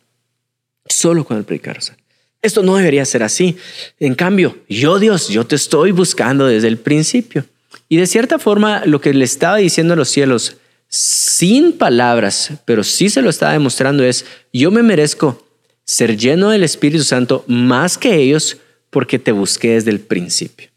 Solo 0.86 1.24
cuando 1.24 1.40
el 1.40 1.46
predicador 1.46 1.80
sale. 1.80 2.00
Esto 2.42 2.62
no 2.62 2.76
debería 2.76 3.04
ser 3.04 3.22
así. 3.22 3.56
En 4.00 4.16
cambio, 4.16 4.58
yo 4.68 4.98
Dios, 4.98 5.28
yo 5.28 5.46
te 5.46 5.54
estoy 5.54 5.92
buscando 5.92 6.46
desde 6.46 6.68
el 6.68 6.78
principio. 6.78 7.46
Y 7.88 7.96
de 7.96 8.06
cierta 8.06 8.38
forma, 8.38 8.84
lo 8.86 9.00
que 9.00 9.14
le 9.14 9.24
estaba 9.24 9.56
diciendo 9.56 9.94
a 9.94 9.96
los 9.96 10.08
cielos, 10.08 10.56
sin 10.88 11.72
palabras, 11.72 12.52
pero 12.64 12.82
sí 12.82 13.10
se 13.10 13.22
lo 13.22 13.30
estaba 13.30 13.52
demostrando, 13.52 14.04
es, 14.04 14.24
yo 14.52 14.70
me 14.70 14.82
merezco 14.82 15.46
ser 15.84 16.16
lleno 16.16 16.50
del 16.50 16.64
Espíritu 16.64 17.04
Santo 17.04 17.44
más 17.46 17.98
que 17.98 18.16
ellos 18.16 18.58
porque 18.90 19.18
te 19.18 19.32
busqué 19.32 19.70
desde 19.74 19.90
el 19.90 20.00
principio. 20.00 20.68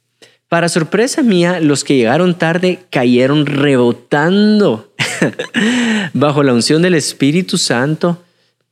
Para 0.47 0.67
sorpresa 0.67 1.23
mía, 1.23 1.61
los 1.61 1.85
que 1.85 1.95
llegaron 1.95 2.37
tarde 2.37 2.79
cayeron 2.89 3.45
rebotando 3.45 4.93
bajo 6.13 6.43
la 6.43 6.53
unción 6.53 6.81
del 6.81 6.95
Espíritu 6.95 7.57
Santo 7.57 8.21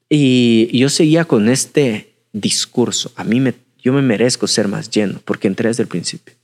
y 0.09 0.77
yo 0.77 0.89
seguía 0.89 1.23
con 1.23 1.47
este 1.47 2.13
discurso. 2.33 3.11
A 3.15 3.23
mí 3.23 3.39
me, 3.39 3.53
yo 3.81 3.93
me 3.93 4.01
merezco 4.01 4.45
ser 4.45 4.67
más 4.67 4.89
lleno 4.89 5.21
porque 5.23 5.47
entré 5.47 5.69
desde 5.69 5.83
el 5.83 5.89
principio. 5.89 6.35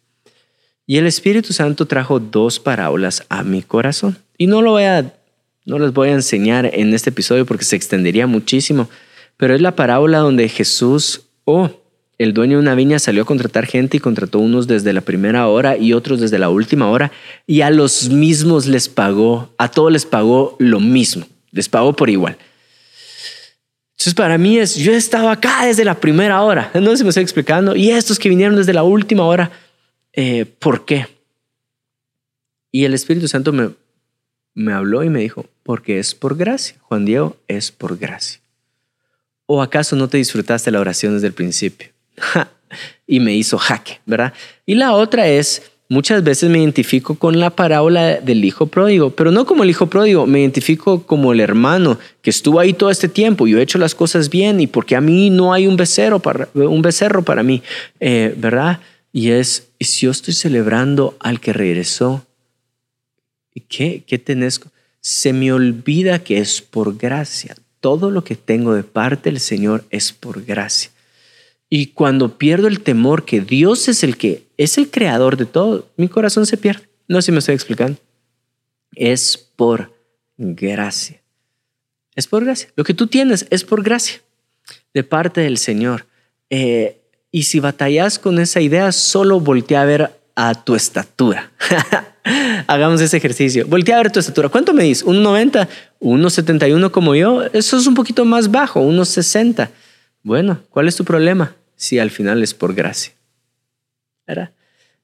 Y 0.87 0.97
el 0.97 1.07
Espíritu 1.07 1.51
Santo 1.51 1.85
trajo 1.85 2.19
dos 2.19 2.59
parábolas 2.59 3.23
a 3.27 3.43
mi 3.43 3.61
corazón. 3.61 4.17
Y 4.37 4.47
no 4.47 4.61
lo 4.61 4.71
voy 4.71 4.83
a, 4.83 5.13
no 5.65 5.79
les 5.79 5.93
voy 5.93 6.09
a 6.09 6.13
enseñar 6.13 6.69
en 6.73 6.93
este 6.93 7.09
episodio 7.09 7.45
porque 7.45 7.65
se 7.65 7.75
extendería 7.75 8.27
muchísimo. 8.27 8.89
Pero 9.37 9.55
es 9.55 9.61
la 9.61 9.75
parábola 9.75 10.19
donde 10.19 10.47
Jesús, 10.49 11.23
oh, 11.45 11.69
el 12.17 12.33
dueño 12.33 12.57
de 12.57 12.63
una 12.63 12.75
viña 12.75 12.99
salió 12.99 13.23
a 13.23 13.25
contratar 13.25 13.65
gente 13.65 13.97
y 13.97 13.99
contrató 13.99 14.39
unos 14.39 14.67
desde 14.67 14.93
la 14.93 15.01
primera 15.01 15.47
hora 15.47 15.77
y 15.77 15.93
otros 15.93 16.21
desde 16.21 16.39
la 16.39 16.49
última 16.49 16.89
hora. 16.89 17.11
Y 17.45 17.61
a 17.61 17.69
los 17.69 18.09
mismos 18.09 18.67
les 18.67 18.87
pagó, 18.87 19.49
a 19.57 19.69
todos 19.69 19.91
les 19.91 20.05
pagó 20.05 20.55
lo 20.59 20.79
mismo. 20.79 21.25
Les 21.51 21.67
pagó 21.67 21.93
por 21.93 22.09
igual. 22.09 22.37
Entonces 23.97 24.13
para 24.13 24.37
mí 24.37 24.57
es, 24.57 24.75
yo 24.75 24.91
he 24.91 24.97
estado 24.97 25.29
acá 25.29 25.65
desde 25.65 25.85
la 25.85 25.99
primera 25.99 26.41
hora, 26.41 26.69
no 26.75 26.95
si 26.95 27.03
me 27.03 27.09
estoy 27.09 27.23
explicando, 27.23 27.75
y 27.75 27.91
estos 27.91 28.19
que 28.19 28.27
vinieron 28.27 28.57
desde 28.57 28.73
la 28.73 28.83
última 28.83 29.23
hora, 29.23 29.51
eh, 30.13 30.45
¿por 30.59 30.85
qué? 30.85 31.07
Y 32.71 32.83
el 32.83 32.93
Espíritu 32.93 33.29
Santo 33.29 33.53
me, 33.53 33.69
me 34.55 34.73
habló 34.73 35.03
y 35.03 35.09
me 35.09 35.19
dijo, 35.19 35.45
porque 35.63 35.99
es 35.99 36.15
por 36.15 36.35
gracia, 36.35 36.77
Juan 36.81 37.05
Diego, 37.05 37.37
es 37.47 37.71
por 37.71 37.97
gracia. 37.97 38.41
¿O 39.45 39.61
acaso 39.61 39.95
no 39.95 40.07
te 40.07 40.17
disfrutaste 40.17 40.71
la 40.71 40.79
oración 40.79 41.13
desde 41.13 41.27
el 41.27 41.33
principio? 41.33 41.89
y 43.05 43.19
me 43.19 43.35
hizo 43.35 43.59
jaque, 43.59 43.99
¿verdad? 44.05 44.33
Y 44.65 44.73
la 44.73 44.93
otra 44.93 45.27
es, 45.27 45.61
Muchas 45.87 46.23
veces 46.23 46.49
me 46.49 46.57
identifico 46.57 47.13
con 47.13 47.39
la 47.39 47.51
parábola 47.51 48.19
del 48.19 48.43
hijo 48.43 48.65
pródigo, 48.65 49.11
pero 49.11 49.29
no 49.29 49.45
como 49.45 49.61
el 49.61 49.69
hijo 49.69 49.85
pródigo, 49.85 50.25
me 50.25 50.39
identifico 50.39 51.03
como 51.03 51.31
el 51.31 51.39
hermano 51.39 51.99
que 52.23 52.31
estuvo 52.31 52.59
ahí 52.59 52.73
todo 52.73 52.89
este 52.89 53.07
tiempo. 53.07 53.45
Yo 53.45 53.59
he 53.59 53.61
hecho 53.61 53.77
las 53.77 53.93
cosas 53.93 54.31
bien 54.31 54.59
y 54.59 54.65
porque 54.65 54.95
a 54.95 55.01
mí 55.01 55.29
no 55.29 55.53
hay 55.53 55.67
un 55.67 55.77
becerro 55.77 56.19
para, 56.19 56.49
un 56.55 56.81
becerro 56.81 57.21
para 57.21 57.43
mí, 57.43 57.61
eh, 57.99 58.33
¿verdad? 58.35 58.79
Y 59.13 59.29
es, 59.29 59.67
y 59.77 59.85
si 59.85 60.07
yo 60.07 60.11
estoy 60.11 60.33
celebrando 60.33 61.15
al 61.19 61.39
que 61.39 61.53
regresó, 61.53 62.24
¿qué, 63.61 64.03
¿qué 64.05 64.17
tenés? 64.19 64.61
Se 65.01 65.33
me 65.33 65.51
olvida 65.51 66.23
que 66.23 66.39
es 66.39 66.61
por 66.61 66.97
gracia. 66.97 67.55
Todo 67.79 68.11
lo 68.11 68.23
que 68.23 68.35
tengo 68.35 68.73
de 68.73 68.83
parte 68.83 69.29
del 69.29 69.39
Señor 69.39 69.85
es 69.89 70.11
por 70.11 70.43
gracia. 70.43 70.91
Y 71.69 71.87
cuando 71.87 72.37
pierdo 72.37 72.67
el 72.67 72.81
temor 72.81 73.25
que 73.25 73.41
Dios 73.41 73.87
es 73.87 74.03
el 74.03 74.17
que 74.17 74.43
es 74.57 74.77
el 74.77 74.89
creador 74.89 75.37
de 75.37 75.45
todo, 75.45 75.89
mi 75.97 76.07
corazón 76.07 76.45
se 76.45 76.57
pierde. 76.57 76.87
No 77.07 77.21
sé 77.21 77.27
si 77.27 77.31
me 77.31 77.39
estoy 77.39 77.55
explicando. 77.55 77.99
Es 78.95 79.37
por 79.37 79.93
gracia. 80.37 81.21
Es 82.15 82.27
por 82.27 82.45
gracia. 82.45 82.69
Lo 82.75 82.83
que 82.83 82.93
tú 82.93 83.07
tienes 83.07 83.45
es 83.49 83.63
por 83.63 83.83
gracia 83.83 84.21
de 84.93 85.03
parte 85.03 85.41
del 85.41 85.57
Señor. 85.57 86.05
Eh, 86.49 87.01
y 87.31 87.43
si 87.43 87.59
batallas 87.59 88.17
con 88.17 88.39
esa 88.39 88.61
idea, 88.61 88.91
solo 88.91 89.39
voltea 89.39 89.81
a 89.81 89.85
ver 89.85 90.19
a 90.35 90.63
tu 90.63 90.75
estatura. 90.75 91.51
Hagamos 92.67 93.01
ese 93.01 93.17
ejercicio. 93.17 93.65
Voltea 93.67 93.95
a 93.95 94.03
ver 94.03 94.11
tu 94.11 94.19
estatura. 94.19 94.49
¿Cuánto 94.49 94.73
me 94.73 94.83
dices? 94.83 95.05
¿1,90? 95.05 95.67
¿1,71 96.01 96.91
como 96.91 97.15
yo? 97.15 97.43
Eso 97.53 97.77
es 97.77 97.87
un 97.87 97.93
poquito 97.93 98.25
más 98.25 98.51
bajo, 98.51 98.81
1,60. 98.81 99.69
Bueno, 100.23 100.59
¿cuál 100.69 100.87
es 100.87 100.95
tu 100.95 101.05
problema? 101.05 101.55
Si 101.75 101.99
al 101.99 102.09
final 102.09 102.41
es 102.41 102.53
por 102.53 102.73
gracia. 102.73 103.13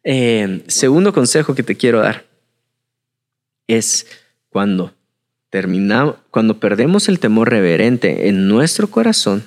Eh, 0.03 0.63
segundo 0.67 1.13
consejo 1.13 1.53
que 1.53 1.61
te 1.61 1.77
quiero 1.77 2.01
dar 2.01 2.25
es 3.67 4.07
cuando 4.49 4.93
cuando 6.31 6.59
perdemos 6.61 7.09
el 7.09 7.19
temor 7.19 7.49
reverente 7.49 8.29
en 8.29 8.47
nuestro 8.47 8.89
corazón, 8.89 9.43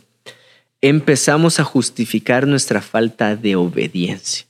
empezamos 0.82 1.60
a 1.60 1.64
justificar 1.64 2.46
nuestra 2.46 2.82
falta 2.82 3.36
de 3.36 3.56
obediencia. 3.56 4.46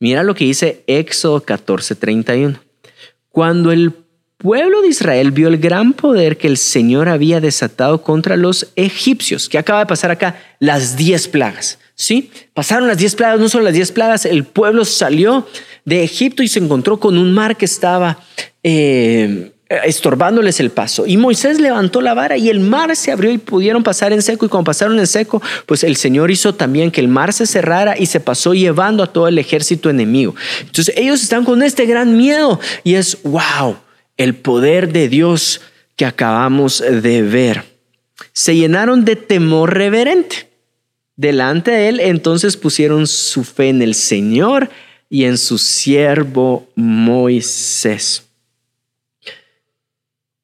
Mira 0.00 0.22
lo 0.22 0.34
que 0.34 0.46
dice 0.46 0.82
Éxodo 0.86 1.44
14:31. 1.44 2.58
Cuando 3.28 3.70
el 3.70 3.92
pueblo 4.38 4.80
de 4.80 4.88
Israel 4.88 5.30
vio 5.30 5.48
el 5.48 5.58
gran 5.58 5.92
poder 5.92 6.38
que 6.38 6.46
el 6.46 6.56
Señor 6.56 7.08
había 7.08 7.40
desatado 7.40 8.02
contra 8.02 8.36
los 8.36 8.72
egipcios, 8.74 9.48
que 9.48 9.58
acaba 9.58 9.80
de 9.80 9.86
pasar 9.86 10.10
acá, 10.10 10.40
las 10.58 10.96
diez 10.96 11.28
plagas. 11.28 11.78
¿sí? 11.94 12.30
Pasaron 12.54 12.88
las 12.88 12.96
diez 12.96 13.14
plagas, 13.14 13.38
no 13.38 13.50
solo 13.50 13.64
las 13.64 13.74
diez 13.74 13.92
plagas, 13.92 14.24
el 14.24 14.44
pueblo 14.44 14.86
salió 14.86 15.46
de 15.84 16.02
Egipto 16.02 16.42
y 16.42 16.48
se 16.48 16.58
encontró 16.58 16.98
con 16.98 17.18
un 17.18 17.34
mar 17.34 17.58
que 17.58 17.66
estaba 17.66 18.18
eh, 18.62 19.52
estorbándoles 19.84 20.60
el 20.60 20.70
paso. 20.70 21.06
Y 21.06 21.16
Moisés 21.16 21.60
levantó 21.60 22.00
la 22.00 22.14
vara 22.14 22.36
y 22.36 22.48
el 22.48 22.60
mar 22.60 22.94
se 22.96 23.12
abrió 23.12 23.30
y 23.30 23.38
pudieron 23.38 23.82
pasar 23.82 24.12
en 24.12 24.20
seco. 24.22 24.46
Y 24.46 24.48
cuando 24.48 24.66
pasaron 24.66 24.98
en 24.98 25.06
seco, 25.06 25.40
pues 25.66 25.84
el 25.84 25.96
Señor 25.96 26.30
hizo 26.30 26.54
también 26.54 26.90
que 26.90 27.00
el 27.00 27.08
mar 27.08 27.32
se 27.32 27.46
cerrara 27.46 27.96
y 27.98 28.06
se 28.06 28.20
pasó 28.20 28.52
llevando 28.52 29.02
a 29.02 29.12
todo 29.12 29.28
el 29.28 29.38
ejército 29.38 29.88
enemigo. 29.88 30.34
Entonces 30.60 30.94
ellos 30.96 31.22
están 31.22 31.44
con 31.44 31.62
este 31.62 31.86
gran 31.86 32.16
miedo 32.16 32.58
y 32.84 32.94
es, 32.94 33.18
wow 33.22 33.76
el 34.20 34.34
poder 34.34 34.92
de 34.92 35.08
Dios 35.08 35.62
que 35.96 36.04
acabamos 36.04 36.80
de 36.80 37.22
ver. 37.22 37.64
Se 38.34 38.54
llenaron 38.54 39.06
de 39.06 39.16
temor 39.16 39.72
reverente. 39.72 40.50
Delante 41.16 41.70
de 41.70 41.88
él 41.88 42.00
entonces 42.00 42.58
pusieron 42.58 43.06
su 43.06 43.44
fe 43.44 43.70
en 43.70 43.80
el 43.80 43.94
Señor 43.94 44.68
y 45.08 45.24
en 45.24 45.38
su 45.38 45.56
siervo 45.56 46.68
Moisés. 46.74 48.29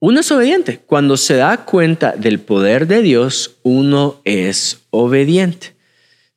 Uno 0.09 0.21
es 0.21 0.31
obediente. 0.31 0.79
Cuando 0.87 1.17
se 1.17 1.35
da 1.35 1.65
cuenta 1.65 2.13
del 2.13 2.39
poder 2.39 2.87
de 2.87 3.03
Dios, 3.03 3.57
uno 3.65 4.21
es 4.23 4.79
obediente. 4.91 5.75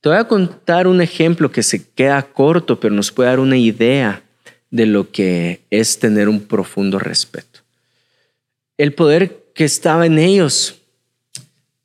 Te 0.02 0.10
voy 0.10 0.18
a 0.18 0.28
contar 0.28 0.88
un 0.88 1.02
ejemplo 1.02 1.52
que 1.52 1.62
se 1.62 1.88
queda 1.88 2.24
corto, 2.24 2.80
pero 2.80 2.96
nos 2.96 3.12
puede 3.12 3.30
dar 3.30 3.40
una 3.40 3.58
idea 3.58 4.24
de 4.72 4.88
lo 4.88 5.12
que 5.12 5.62
es 5.70 6.00
tener 6.00 6.30
un 6.30 6.40
profundo 6.40 6.98
respeto. 6.98 7.60
El 8.76 8.96
poder 8.96 9.38
que 9.54 9.66
estaba 9.66 10.08
en 10.08 10.18
ellos 10.18 10.78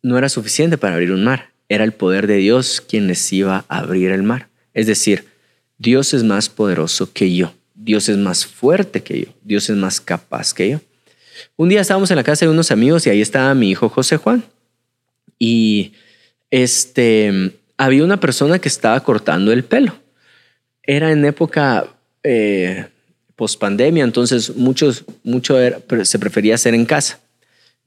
no 0.00 0.16
era 0.16 0.30
suficiente 0.30 0.78
para 0.78 0.94
abrir 0.94 1.12
un 1.12 1.22
mar, 1.22 1.50
era 1.68 1.84
el 1.84 1.92
poder 1.92 2.26
de 2.26 2.36
Dios 2.36 2.80
quien 2.80 3.08
les 3.08 3.30
iba 3.30 3.66
a 3.68 3.78
abrir 3.80 4.10
el 4.10 4.22
mar. 4.22 4.48
Es 4.72 4.86
decir, 4.86 5.26
Dios 5.76 6.14
es 6.14 6.24
más 6.24 6.48
poderoso 6.48 7.12
que 7.12 7.34
yo, 7.34 7.52
Dios 7.74 8.08
es 8.08 8.16
más 8.16 8.46
fuerte 8.46 9.02
que 9.02 9.20
yo, 9.20 9.26
Dios 9.42 9.68
es 9.68 9.76
más 9.76 10.00
capaz 10.00 10.54
que 10.54 10.70
yo. 10.70 10.80
Un 11.56 11.68
día 11.68 11.80
estábamos 11.80 12.10
en 12.10 12.16
la 12.16 12.24
casa 12.24 12.44
de 12.44 12.50
unos 12.50 12.70
amigos 12.70 13.06
y 13.06 13.10
ahí 13.10 13.20
estaba 13.20 13.54
mi 13.54 13.70
hijo 13.70 13.88
José 13.88 14.16
Juan. 14.16 14.44
Y 15.38 15.92
este 16.50 17.52
había 17.76 18.04
una 18.04 18.20
persona 18.20 18.58
que 18.58 18.68
estaba 18.68 19.00
cortando 19.00 19.52
el 19.52 19.64
pelo. 19.64 19.94
Era 20.82 21.10
en 21.10 21.24
época 21.24 21.86
eh, 22.22 22.86
post 23.36 23.58
pandemia, 23.58 24.04
entonces 24.04 24.54
muchos, 24.54 25.04
mucho 25.22 25.56
se 26.04 26.18
prefería 26.18 26.54
hacer 26.54 26.74
en 26.74 26.84
casa. 26.84 27.20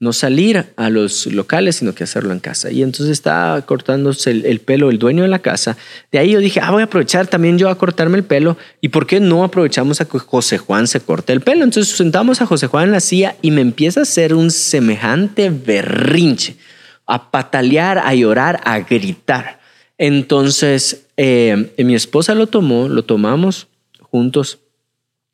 No 0.00 0.12
salir 0.12 0.66
a 0.76 0.90
los 0.90 1.26
locales, 1.26 1.76
sino 1.76 1.92
que 1.92 2.04
hacerlo 2.04 2.32
en 2.32 2.38
casa. 2.38 2.70
Y 2.70 2.82
entonces 2.84 3.10
estaba 3.10 3.60
cortándose 3.62 4.30
el, 4.30 4.60
pelo 4.60 4.90
el 4.90 4.98
dueño 4.98 5.24
de 5.24 5.28
la 5.28 5.40
casa. 5.40 5.76
De 6.12 6.20
ahí 6.20 6.30
yo 6.30 6.38
dije, 6.38 6.60
ah, 6.62 6.70
voy 6.70 6.82
a 6.82 6.84
aprovechar 6.84 7.26
también 7.26 7.58
yo 7.58 7.68
a 7.68 7.76
cortarme 7.76 8.16
el 8.16 8.22
pelo. 8.22 8.56
¿Y 8.80 8.90
por 8.90 9.08
qué 9.08 9.18
no 9.18 9.42
aprovechamos 9.42 10.00
a 10.00 10.04
que 10.04 10.20
José 10.20 10.58
Juan 10.58 10.86
se 10.86 11.00
corte 11.00 11.32
el 11.32 11.40
pelo? 11.40 11.64
Entonces 11.64 11.96
sentamos 11.96 12.40
a 12.40 12.46
José 12.46 12.68
Juan 12.68 12.84
en 12.84 12.92
la 12.92 13.00
silla 13.00 13.34
y 13.42 13.50
me 13.50 13.60
empieza 13.60 14.00
a 14.00 14.02
hacer 14.04 14.34
un 14.34 14.52
semejante 14.52 15.50
berrinche, 15.50 16.56
a 17.04 17.32
patalear, 17.32 17.98
a 17.98 18.14
llorar, 18.14 18.60
a 18.64 18.78
gritar. 18.78 19.58
Entonces 19.98 21.06
eh, 21.16 21.72
mi 21.76 21.96
esposa 21.96 22.36
lo 22.36 22.46
tomó, 22.46 22.88
lo 22.88 23.04
tomamos 23.04 23.66
juntos. 24.00 24.60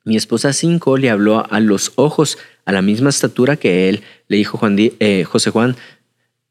Mi 0.05 0.17
esposa 0.17 0.53
cinco 0.53 0.97
le 0.97 1.11
habló 1.11 1.47
a 1.51 1.61
los 1.61 1.93
ojos 1.97 2.39
a 2.65 2.73
la 2.73 2.83
misma 2.83 3.11
estatura 3.11 3.57
que 3.57 3.89
él, 3.89 4.03
le 4.29 4.37
dijo 4.37 4.59
Juan 4.59 4.77
eh, 4.79 5.25
José 5.25 5.51
Juan, 5.51 5.77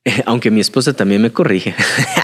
aunque 0.25 0.51
mi 0.51 0.59
esposa 0.59 0.93
también 0.93 1.21
me 1.21 1.31
corrige, 1.31 1.75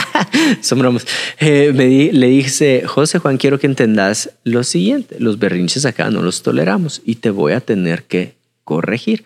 sombramos, 0.61 1.05
eh, 1.39 1.71
le 2.13 2.27
dije, 2.27 2.83
José 2.85 3.19
Juan, 3.19 3.37
quiero 3.37 3.59
que 3.59 3.67
entendas 3.67 4.31
lo 4.43 4.63
siguiente, 4.63 5.15
los 5.19 5.39
berrinches 5.39 5.85
acá 5.85 6.09
no 6.09 6.21
los 6.21 6.43
toleramos 6.43 7.01
y 7.05 7.15
te 7.15 7.29
voy 7.29 7.53
a 7.53 7.61
tener 7.61 8.03
que 8.03 8.35
corregir. 8.63 9.25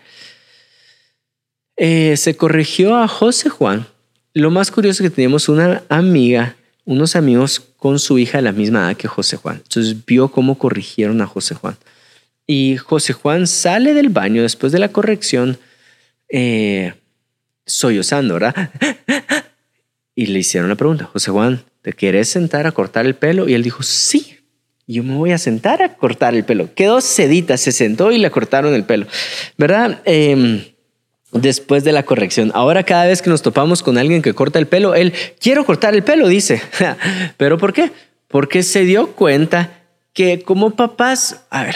Eh, 1.75 2.15
se 2.17 2.37
corrigió 2.37 2.95
a 2.95 3.07
José 3.07 3.49
Juan. 3.49 3.87
Lo 4.33 4.51
más 4.51 4.71
curioso 4.71 5.03
es 5.03 5.09
que 5.09 5.15
teníamos 5.15 5.49
una 5.49 5.83
amiga, 5.89 6.55
unos 6.85 7.15
amigos 7.15 7.61
con 7.77 7.99
su 7.99 8.19
hija 8.19 8.37
de 8.37 8.43
la 8.43 8.51
misma 8.51 8.79
edad 8.79 8.97
que 8.97 9.07
José 9.07 9.37
Juan. 9.37 9.57
Entonces 9.57 10.05
vio 10.05 10.29
cómo 10.29 10.57
corrigieron 10.57 11.21
a 11.21 11.27
José 11.27 11.55
Juan. 11.55 11.75
Y 12.45 12.77
José 12.77 13.13
Juan 13.13 13.47
sale 13.47 13.93
del 13.93 14.09
baño 14.09 14.41
después 14.41 14.71
de 14.71 14.79
la 14.79 14.89
corrección, 14.89 15.57
eh, 16.29 16.93
sollozando, 17.65 18.35
¿verdad? 18.35 18.71
Y 20.15 20.27
le 20.27 20.39
hicieron 20.39 20.69
la 20.69 20.75
pregunta, 20.75 21.05
José 21.05 21.31
Juan, 21.31 21.63
¿te 21.81 21.93
quieres 21.93 22.29
sentar 22.29 22.67
a 22.67 22.71
cortar 22.71 23.05
el 23.07 23.15
pelo? 23.15 23.49
Y 23.49 23.55
él 23.55 23.63
dijo, 23.63 23.81
sí, 23.81 24.37
yo 24.85 25.03
me 25.03 25.15
voy 25.15 25.31
a 25.31 25.37
sentar 25.37 25.81
a 25.81 25.95
cortar 25.95 26.35
el 26.35 26.43
pelo. 26.43 26.73
Quedó 26.75 27.01
sedita, 27.01 27.57
se 27.57 27.71
sentó 27.71 28.11
y 28.11 28.19
le 28.19 28.29
cortaron 28.29 28.75
el 28.75 28.83
pelo, 28.83 29.07
¿verdad? 29.57 30.01
Em, 30.05 30.65
después 31.31 31.83
de 31.83 31.93
la 31.93 32.03
corrección. 32.03 32.51
Ahora 32.53 32.83
cada 32.83 33.05
vez 33.05 33.21
que 33.21 33.29
nos 33.29 33.41
topamos 33.41 33.81
con 33.81 33.97
alguien 33.97 34.21
que 34.21 34.33
corta 34.33 34.59
el 34.59 34.67
pelo, 34.67 34.93
él, 34.93 35.13
quiero 35.39 35.65
cortar 35.65 35.95
el 35.95 36.03
pelo, 36.03 36.27
dice. 36.27 36.61
¿Pero 37.37 37.57
por 37.57 37.73
qué? 37.73 37.91
Porque 38.27 38.61
se 38.61 38.85
dio 38.85 39.13
cuenta 39.13 39.81
que 40.13 40.43
como 40.43 40.71
papás, 40.71 41.45
a 41.49 41.63
ver, 41.63 41.75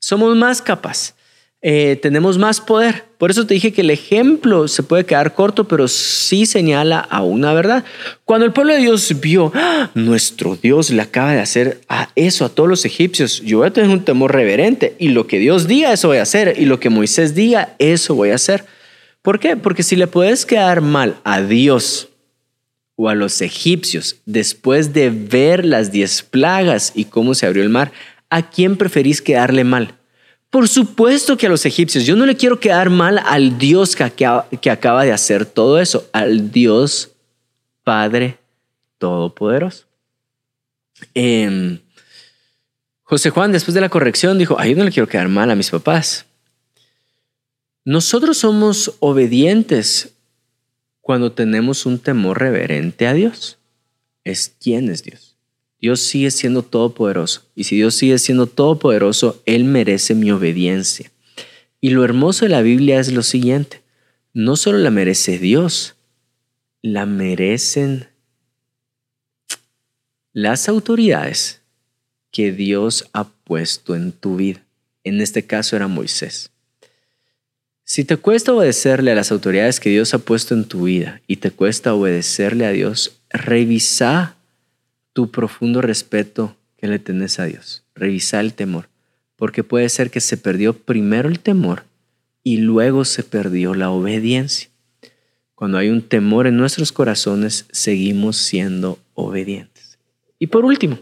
somos 0.00 0.36
más 0.36 0.62
capaces, 0.62 1.14
eh, 1.60 1.98
tenemos 2.00 2.38
más 2.38 2.60
poder. 2.60 3.04
Por 3.18 3.32
eso 3.32 3.44
te 3.44 3.54
dije 3.54 3.72
que 3.72 3.80
el 3.80 3.90
ejemplo 3.90 4.68
se 4.68 4.84
puede 4.84 5.04
quedar 5.04 5.34
corto, 5.34 5.66
pero 5.66 5.88
sí 5.88 6.46
señala 6.46 7.00
a 7.00 7.22
una 7.22 7.52
verdad. 7.52 7.84
Cuando 8.24 8.46
el 8.46 8.52
pueblo 8.52 8.74
de 8.74 8.78
Dios 8.78 9.20
vio, 9.20 9.50
¡Ah! 9.54 9.90
nuestro 9.94 10.54
Dios 10.54 10.90
le 10.90 11.02
acaba 11.02 11.32
de 11.32 11.40
hacer 11.40 11.80
a 11.88 12.10
eso 12.14 12.44
a 12.44 12.48
todos 12.48 12.68
los 12.68 12.84
egipcios, 12.84 13.42
yo 13.42 13.58
voy 13.58 13.66
a 13.66 13.72
tener 13.72 13.90
un 13.90 14.04
temor 14.04 14.32
reverente 14.32 14.94
y 15.00 15.08
lo 15.08 15.26
que 15.26 15.40
Dios 15.40 15.66
diga, 15.66 15.92
eso 15.92 16.08
voy 16.08 16.18
a 16.18 16.22
hacer 16.22 16.54
y 16.58 16.66
lo 16.66 16.78
que 16.78 16.90
Moisés 16.90 17.34
diga, 17.34 17.74
eso 17.80 18.14
voy 18.14 18.30
a 18.30 18.36
hacer. 18.36 18.64
¿Por 19.22 19.40
qué? 19.40 19.56
Porque 19.56 19.82
si 19.82 19.96
le 19.96 20.06
puedes 20.06 20.46
quedar 20.46 20.80
mal 20.80 21.18
a 21.24 21.42
Dios 21.42 22.08
o 22.94 23.08
a 23.08 23.16
los 23.16 23.42
egipcios 23.42 24.16
después 24.26 24.92
de 24.92 25.10
ver 25.10 25.64
las 25.64 25.90
diez 25.90 26.22
plagas 26.22 26.92
y 26.94 27.06
cómo 27.06 27.34
se 27.34 27.46
abrió 27.46 27.64
el 27.64 27.68
mar, 27.68 27.90
¿a 28.30 28.50
quién 28.50 28.76
preferís 28.76 29.22
quedarle 29.22 29.64
mal? 29.64 29.94
Por 30.50 30.66
supuesto 30.68 31.36
que 31.36 31.46
a 31.46 31.50
los 31.50 31.66
egipcios. 31.66 32.06
Yo 32.06 32.16
no 32.16 32.24
le 32.24 32.36
quiero 32.36 32.58
quedar 32.58 32.88
mal 32.88 33.20
al 33.24 33.58
Dios 33.58 33.94
que, 33.96 34.70
acaba 34.70 35.04
de 35.04 35.12
hacer 35.12 35.44
todo 35.44 35.78
eso, 35.78 36.08
al 36.12 36.50
Dios 36.50 37.10
Padre 37.84 38.38
Todopoderoso. 38.96 39.84
Em, 41.14 41.80
José 43.02 43.30
Juan, 43.30 43.52
después 43.52 43.74
de 43.74 43.80
la 43.80 43.88
corrección, 43.88 44.38
dijo, 44.38 44.56
ay, 44.58 44.70
yo 44.70 44.76
no 44.78 44.84
le 44.84 44.90
quiero 44.90 45.08
quedar 45.08 45.28
mal 45.28 45.50
a 45.50 45.54
mis 45.54 45.70
papás. 45.70 46.24
Nosotros 47.84 48.38
somos 48.38 48.96
obedientes 49.00 50.14
cuando 51.00 51.32
tenemos 51.32 51.86
un 51.86 51.98
temor 51.98 52.38
reverente 52.38 53.06
a 53.06 53.14
Dios. 53.14 53.58
Es 54.24 54.54
quién 54.60 54.90
es 54.90 55.02
Dios. 55.02 55.27
Dios 55.80 56.00
sigue 56.00 56.30
siendo 56.30 56.62
todopoderoso. 56.62 57.42
Y 57.54 57.64
si 57.64 57.76
Dios 57.76 57.94
sigue 57.94 58.18
siendo 58.18 58.46
todopoderoso, 58.46 59.40
Él 59.46 59.64
merece 59.64 60.14
mi 60.14 60.30
obediencia. 60.30 61.10
Y 61.80 61.90
lo 61.90 62.04
hermoso 62.04 62.44
de 62.44 62.50
la 62.50 62.62
Biblia 62.62 62.98
es 62.98 63.12
lo 63.12 63.22
siguiente. 63.22 63.82
No 64.34 64.56
solo 64.56 64.78
la 64.78 64.90
merece 64.90 65.38
Dios, 65.38 65.94
la 66.82 67.06
merecen 67.06 68.08
las 70.32 70.68
autoridades 70.68 71.62
que 72.30 72.52
Dios 72.52 73.08
ha 73.12 73.28
puesto 73.28 73.94
en 73.94 74.12
tu 74.12 74.36
vida. 74.36 74.64
En 75.04 75.20
este 75.20 75.46
caso 75.46 75.76
era 75.76 75.88
Moisés. 75.88 76.50
Si 77.84 78.04
te 78.04 78.16
cuesta 78.16 78.52
obedecerle 78.52 79.12
a 79.12 79.14
las 79.14 79.32
autoridades 79.32 79.80
que 79.80 79.90
Dios 79.90 80.12
ha 80.12 80.18
puesto 80.18 80.54
en 80.54 80.64
tu 80.64 80.84
vida 80.84 81.22
y 81.26 81.36
te 81.36 81.50
cuesta 81.50 81.94
obedecerle 81.94 82.66
a 82.66 82.70
Dios, 82.70 83.18
revisa 83.30 84.36
tu 85.12 85.30
profundo 85.30 85.82
respeto 85.82 86.56
que 86.76 86.86
le 86.86 86.98
tenés 86.98 87.38
a 87.38 87.44
Dios. 87.44 87.84
Revisa 87.94 88.40
el 88.40 88.54
temor, 88.54 88.88
porque 89.36 89.64
puede 89.64 89.88
ser 89.88 90.10
que 90.10 90.20
se 90.20 90.36
perdió 90.36 90.74
primero 90.74 91.28
el 91.28 91.40
temor 91.40 91.84
y 92.42 92.58
luego 92.58 93.04
se 93.04 93.22
perdió 93.22 93.74
la 93.74 93.90
obediencia. 93.90 94.70
Cuando 95.54 95.76
hay 95.78 95.88
un 95.88 96.02
temor 96.02 96.46
en 96.46 96.56
nuestros 96.56 96.92
corazones, 96.92 97.66
seguimos 97.72 98.36
siendo 98.36 98.98
obedientes. 99.14 99.98
Y 100.38 100.46
por 100.46 100.64
último, 100.64 101.00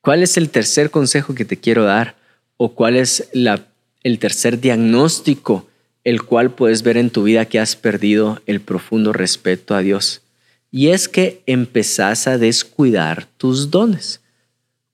¿cuál 0.00 0.22
es 0.22 0.36
el 0.36 0.50
tercer 0.50 0.90
consejo 0.90 1.34
que 1.34 1.44
te 1.44 1.56
quiero 1.56 1.84
dar? 1.84 2.16
¿O 2.56 2.74
cuál 2.74 2.96
es 2.96 3.30
el 3.32 4.18
tercer 4.18 4.60
diagnóstico 4.60 5.68
el 6.02 6.22
cual 6.22 6.50
puedes 6.54 6.82
ver 6.82 6.96
en 6.96 7.10
tu 7.10 7.22
vida 7.22 7.44
que 7.44 7.60
has 7.60 7.76
perdido 7.76 8.42
el 8.46 8.60
profundo 8.60 9.12
respeto 9.12 9.74
a 9.74 9.80
Dios? 9.80 10.22
Y 10.70 10.88
es 10.88 11.08
que 11.08 11.42
empezás 11.46 12.26
a 12.26 12.38
descuidar 12.38 13.26
tus 13.36 13.70
dones. 13.70 14.20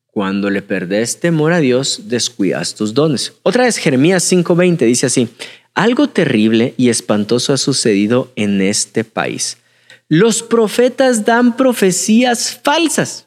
Cuando 0.07 0.49
le 0.49 0.62
perdés 0.62 1.21
temor 1.21 1.53
a 1.53 1.59
Dios, 1.59 2.03
descuidas 2.05 2.75
tus 2.75 2.95
dones. 2.95 3.35
Otra 3.43 3.65
vez, 3.65 3.77
Jeremías 3.77 4.25
5:20 4.25 4.87
dice 4.87 5.07
así, 5.07 5.29
algo 5.75 6.09
terrible 6.09 6.73
y 6.79 6.89
espantoso 6.89 7.53
ha 7.53 7.59
sucedido 7.59 8.33
en 8.35 8.62
este 8.62 9.05
país. 9.05 9.59
Los 10.09 10.43
profetas 10.43 11.27
dan 11.27 11.55
profecías 11.57 12.59
falsas. 12.62 13.27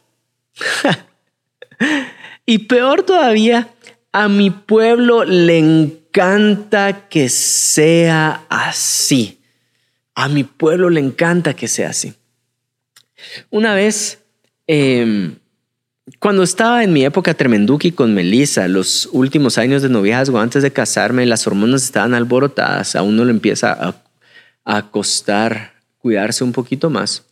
y 2.48 2.58
peor 2.60 3.04
todavía, 3.04 3.70
a 4.12 4.28
mi 4.28 4.50
pueblo 4.50 5.26
le 5.26 5.60
encanta 5.60 7.08
que 7.08 7.30
sea 7.30 8.46
así. 8.50 9.40
A 10.16 10.28
mi 10.28 10.44
pueblo 10.44 10.90
le 10.90 11.02
encanta 11.02 11.54
que 11.54 11.68
sea 11.68 11.90
así. 11.90 12.16
Una 13.50 13.74
vez, 13.76 14.20
em, 14.68 15.36
cuando 16.20 16.44
estaba 16.44 16.84
en 16.84 16.94
mi 16.94 17.06
época 17.06 17.34
tremenduki 17.34 17.92
con 17.92 18.14
Melissa, 18.14 18.68
los 18.68 19.10
últimos 19.12 19.58
años 19.58 19.82
de 19.82 19.90
noviazgo, 19.90 20.40
antes 20.40 20.64
de 20.64 20.72
casarme, 20.72 21.26
las 21.26 21.46
hormonas 21.48 21.84
estaban 21.84 22.14
alborotadas, 22.14 22.96
a 22.96 23.04
uno 23.04 23.26
le 23.26 23.32
empieza 23.32 23.72
a, 23.72 23.96
a 24.66 24.90
costar 24.90 25.74
cuidarse 26.00 26.44
un 26.44 26.52
poquito 26.52 26.90
más. 26.90 27.24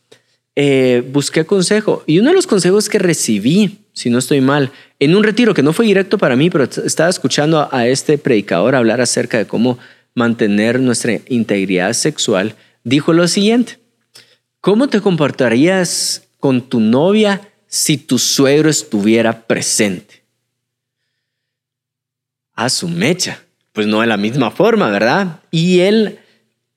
Eh, 0.60 1.04
busqué 1.12 1.46
consejo 1.46 2.04
y 2.08 2.18
uno 2.18 2.30
de 2.30 2.36
los 2.36 2.48
consejos 2.48 2.90
que 2.90 2.98
recibí, 2.98 3.78
si 3.94 4.10
no 4.10 4.18
estoy 4.18 4.42
mal, 4.42 4.72
en 5.00 5.16
un 5.16 5.24
retiro 5.24 5.54
que 5.54 5.62
no 5.62 5.72
fue 5.72 5.86
directo 5.86 6.18
para 6.18 6.36
mí, 6.36 6.50
pero 6.50 6.64
estaba 6.64 7.10
escuchando 7.10 7.70
a 7.72 7.88
este 7.88 8.18
predicador 8.18 8.76
hablar 8.76 9.00
acerca 9.00 9.38
de 9.38 9.46
cómo 9.46 9.78
mantener 10.16 10.80
nuestra 10.80 11.20
integridad 11.28 11.94
sexual, 11.94 12.56
dijo 12.84 13.14
lo 13.14 13.28
siguiente. 13.28 13.78
¿Cómo 14.62 14.88
te 14.88 15.02
comportarías 15.02 16.24
con 16.40 16.62
tu 16.62 16.80
novia 16.80 17.42
si 17.68 17.98
tu 17.98 18.18
suegro 18.18 18.70
estuviera 18.70 19.42
presente? 19.46 20.24
A 22.54 22.70
su 22.70 22.88
mecha. 22.88 23.44
Pues 23.72 23.86
no 23.86 24.02
de 24.02 24.08
la 24.08 24.18
misma 24.18 24.50
forma, 24.50 24.90
¿verdad? 24.90 25.42
Y 25.52 25.82
él 25.82 26.20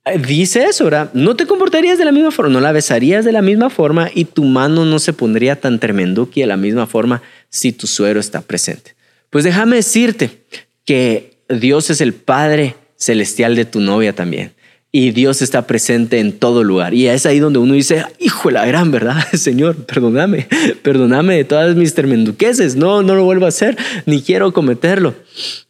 eh, 0.05 0.19
dice 0.19 0.65
eso, 0.65 0.85
¿verdad? 0.85 1.11
No 1.15 1.35
te 1.35 1.47
comportarías 1.47 1.97
de 1.97 2.05
la 2.05 2.13
misma 2.13 2.31
forma, 2.31 2.53
no 2.53 2.61
la 2.61 2.73
besarías 2.73 3.25
de 3.25 3.33
la 3.33 3.41
misma 3.41 3.71
forma 3.71 4.11
y 4.15 4.27
tu 4.27 4.45
mano 4.45 4.85
no 4.85 4.99
se 4.99 5.15
pondría 5.15 5.59
tan 5.59 5.79
tremendo 5.79 6.31
que 6.31 6.43
de 6.43 6.47
la 6.47 6.59
misma 6.59 6.87
forma 6.87 7.23
si 7.49 7.73
tu 7.73 7.87
suegro 7.87 8.21
está 8.21 8.43
presente. 8.43 8.95
Pues 9.31 9.45
déjame 9.45 9.77
decirte 9.77 10.45
que 10.85 11.39
Dios 11.49 11.89
es 11.89 12.03
el 12.03 12.13
Padre 12.13 12.77
celestial 12.97 13.57
de 13.57 13.65
tu 13.65 13.81
novia 13.81 14.15
también 14.15 14.53
y 14.93 15.13
Dios 15.13 15.41
está 15.41 15.67
presente 15.67 16.19
en 16.19 16.39
todo 16.39 16.65
lugar. 16.65 16.95
Y 16.95 17.07
es 17.07 17.25
ahí 17.27 17.39
donde 17.39 17.61
uno 17.61 17.75
dice, 17.75 18.05
hijo 18.19 18.49
de 18.49 18.55
la 18.55 18.67
gran 18.67 18.91
verdad, 18.91 19.25
Señor, 19.33 19.77
perdóname, 19.85 20.49
perdóname 20.83 21.37
de 21.37 21.45
todas 21.45 21.77
mis 21.77 21.95
tremenduqueses, 21.95 22.77
no, 22.77 23.03
no 23.03 23.15
lo 23.15 23.25
vuelvo 23.25 23.47
a 23.47 23.51
hacer, 23.51 23.77
ni 24.07 24.23
quiero 24.23 24.53
cometerlo. 24.53 25.15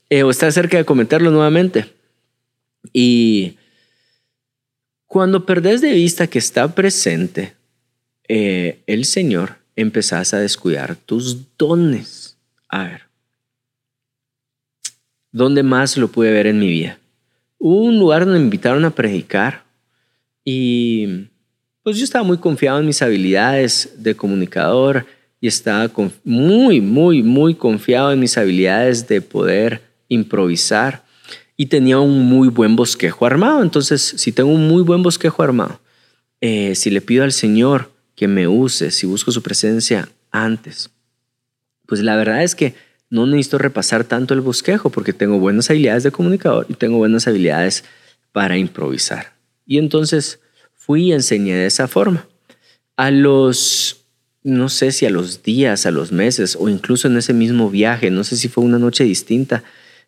Eh, 0.08 0.22
o 0.22 0.30
está 0.30 0.50
cerca 0.50 0.76
de 0.76 0.84
cometerlo 0.84 1.30
nuevamente. 1.30 1.86
Y 2.92 3.56
cuando 5.06 5.44
perdés 5.46 5.80
de 5.80 5.92
vista 5.92 6.26
que 6.26 6.38
está 6.38 6.74
presente 6.74 7.54
eh, 8.26 8.80
el 8.86 9.04
Señor, 9.04 9.58
empezás 9.76 10.34
a 10.34 10.40
descuidar 10.40 10.96
tus 10.96 11.56
dones. 11.56 12.38
A 12.68 12.84
ver, 12.84 13.02
¿dónde 15.30 15.62
más 15.62 15.96
lo 15.96 16.08
pude 16.08 16.32
ver 16.32 16.46
en 16.46 16.58
mi 16.58 16.68
vida? 16.68 16.98
Hubo 17.62 17.82
un 17.82 17.98
lugar 17.98 18.24
donde 18.24 18.38
me 18.38 18.46
invitaron 18.46 18.86
a 18.86 18.90
predicar 18.90 19.64
y 20.42 21.26
pues 21.82 21.98
yo 21.98 22.04
estaba 22.04 22.24
muy 22.24 22.38
confiado 22.38 22.80
en 22.80 22.86
mis 22.86 23.02
habilidades 23.02 23.92
de 23.98 24.16
comunicador 24.16 25.04
y 25.42 25.46
estaba 25.46 25.90
muy, 26.24 26.80
muy, 26.80 27.22
muy 27.22 27.54
confiado 27.54 28.12
en 28.12 28.18
mis 28.18 28.38
habilidades 28.38 29.06
de 29.06 29.20
poder 29.20 29.82
improvisar. 30.08 31.04
y 31.54 31.66
tenía 31.66 31.98
un 31.98 32.24
muy 32.24 32.48
buen 32.48 32.74
bosquejo 32.74 33.26
armado. 33.26 33.62
Entonces, 33.62 34.00
si 34.16 34.32
tengo 34.32 34.48
un 34.48 34.66
muy 34.66 34.82
buen 34.82 35.02
bosquejo 35.02 35.42
armado, 35.42 35.78
eh, 36.40 36.74
si 36.74 36.88
le 36.88 37.02
pido 37.02 37.22
al 37.22 37.32
Señor 37.32 37.90
que 38.16 38.26
me 38.26 38.48
use, 38.48 38.90
si 38.90 39.06
busco 39.06 39.30
su 39.30 39.42
presencia 39.42 40.08
antes, 40.30 40.88
pues 41.84 42.00
la 42.00 42.16
verdad 42.16 42.42
es 42.42 42.54
que 42.54 42.74
no 43.10 43.26
necesito 43.26 43.58
repasar 43.58 44.04
tanto 44.04 44.34
el 44.34 44.40
bosquejo 44.40 44.90
porque 44.90 45.12
tengo 45.12 45.38
buenas 45.38 45.68
habilidades 45.68 46.04
de 46.04 46.12
comunicador 46.12 46.66
y 46.68 46.74
tengo 46.74 46.96
buenas 46.96 47.26
habilidades 47.26 47.84
para 48.32 48.56
improvisar. 48.56 49.34
Y 49.66 49.78
entonces 49.78 50.40
fui 50.74 51.08
y 51.08 51.12
enseñé 51.12 51.54
de 51.54 51.66
esa 51.66 51.88
forma. 51.88 52.26
A 52.96 53.10
los, 53.10 54.04
no 54.42 54.68
sé 54.68 54.92
si 54.92 55.06
a 55.06 55.10
los 55.10 55.42
días, 55.42 55.86
a 55.86 55.90
los 55.90 56.12
meses 56.12 56.56
o 56.58 56.68
incluso 56.68 57.08
en 57.08 57.16
ese 57.16 57.34
mismo 57.34 57.68
viaje, 57.68 58.10
no 58.10 58.24
sé 58.24 58.36
si 58.36 58.48
fue 58.48 58.64
una 58.64 58.78
noche 58.78 59.04
distinta, 59.04 59.64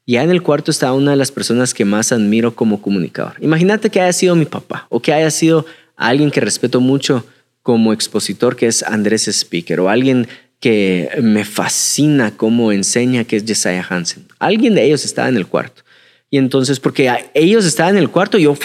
ya 0.06 0.22
en 0.22 0.30
el 0.30 0.42
cuarto 0.42 0.70
estaba 0.70 0.94
una 0.94 1.12
de 1.12 1.16
las 1.16 1.30
personas 1.30 1.74
que 1.74 1.84
más 1.84 2.12
admiro 2.12 2.54
como 2.54 2.82
comunicador. 2.82 3.34
Imagínate 3.40 3.90
que 3.90 4.00
haya 4.00 4.12
sido 4.12 4.34
mi 4.34 4.44
papá 4.44 4.86
o 4.90 5.00
que 5.00 5.12
haya 5.12 5.30
sido 5.30 5.66
alguien 5.96 6.30
que 6.30 6.40
respeto 6.40 6.80
mucho 6.80 7.24
como 7.62 7.92
expositor, 7.92 8.56
que 8.56 8.66
es 8.66 8.82
Andrés 8.82 9.28
Speaker, 9.28 9.80
o 9.80 9.88
alguien 9.88 10.26
que 10.62 11.11
me 11.20 11.44
fascina 11.44 12.37
cómo 12.37 12.70
enseña, 12.70 13.25
que 13.25 13.35
es 13.35 13.44
Jesiah 13.44 13.85
Hansen. 13.90 14.25
Alguien 14.38 14.77
de 14.77 14.85
ellos 14.85 15.05
estaba 15.05 15.29
en 15.29 15.37
el 15.37 15.48
cuarto. 15.48 15.83
Y 16.32 16.38
entonces, 16.38 16.80
porque 16.80 17.12
ellos 17.34 17.66
estaban 17.66 17.94
en 17.94 18.02
el 18.02 18.08
cuarto, 18.08 18.38
yo 18.38 18.56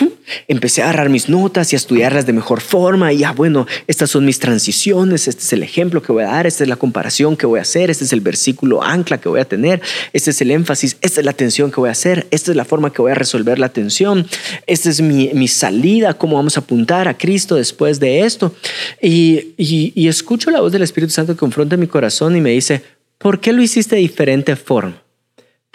empecé 0.47 0.81
a 0.81 0.85
agarrar 0.85 1.09
mis 1.09 1.27
notas 1.27 1.73
y 1.73 1.75
a 1.75 1.77
estudiarlas 1.77 2.25
de 2.25 2.31
mejor 2.31 2.61
forma. 2.61 3.11
Y 3.11 3.17
ya, 3.17 3.33
bueno, 3.33 3.67
estas 3.87 4.09
son 4.09 4.23
mis 4.23 4.39
transiciones, 4.39 5.27
este 5.27 5.41
es 5.41 5.51
el 5.51 5.63
ejemplo 5.63 6.01
que 6.01 6.13
voy 6.13 6.23
a 6.23 6.27
dar, 6.27 6.47
esta 6.47 6.63
es 6.63 6.69
la 6.69 6.77
comparación 6.77 7.35
que 7.35 7.45
voy 7.45 7.59
a 7.59 7.63
hacer, 7.63 7.89
este 7.89 8.05
es 8.05 8.13
el 8.13 8.21
versículo 8.21 8.81
ancla 8.81 9.17
que 9.17 9.27
voy 9.27 9.41
a 9.41 9.45
tener, 9.45 9.81
este 10.13 10.31
es 10.31 10.39
el 10.39 10.51
énfasis, 10.51 10.95
esta 11.01 11.19
es 11.19 11.25
la 11.25 11.33
tensión 11.33 11.69
que 11.69 11.81
voy 11.81 11.89
a 11.89 11.91
hacer, 11.91 12.25
esta 12.31 12.51
es 12.51 12.55
la 12.55 12.63
forma 12.63 12.93
que 12.93 13.01
voy 13.01 13.11
a 13.11 13.15
resolver 13.15 13.59
la 13.59 13.67
tensión, 13.67 14.25
esta 14.65 14.89
es 14.89 15.01
mi, 15.01 15.31
mi 15.33 15.49
salida, 15.49 16.13
cómo 16.13 16.37
vamos 16.37 16.55
a 16.55 16.61
apuntar 16.61 17.09
a 17.09 17.17
Cristo 17.17 17.55
después 17.55 17.99
de 17.99 18.21
esto. 18.21 18.55
Y, 19.01 19.55
y, 19.57 19.91
y 19.93 20.07
escucho 20.07 20.51
la 20.51 20.61
voz 20.61 20.71
del 20.71 20.83
Espíritu 20.83 21.11
Santo 21.11 21.33
que 21.33 21.39
confronta 21.39 21.75
mi 21.75 21.87
corazón 21.87 22.33
y 22.37 22.39
me 22.39 22.51
dice, 22.51 22.81
¿por 23.17 23.41
qué 23.41 23.51
lo 23.51 23.61
hiciste 23.61 23.97
de 23.97 24.03
diferente 24.03 24.55
forma? 24.55 25.03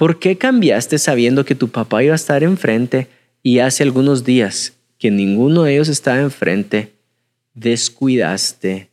¿Por 0.02 0.18
qué 0.18 0.36
cambiaste 0.36 0.98
sabiendo 0.98 1.44
que 1.44 1.54
tu 1.54 1.68
papá 1.68 2.02
iba 2.02 2.12
a 2.12 2.16
estar 2.16 2.42
enfrente 2.42 3.06
y 3.40 3.60
hace 3.60 3.84
algunos 3.84 4.24
días 4.24 4.72
que 4.98 5.12
ninguno 5.12 5.62
de 5.62 5.74
ellos 5.74 5.88
estaba 5.88 6.18
enfrente, 6.18 6.90
descuidaste 7.54 8.90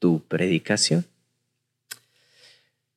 tu 0.00 0.24
predicación? 0.26 1.04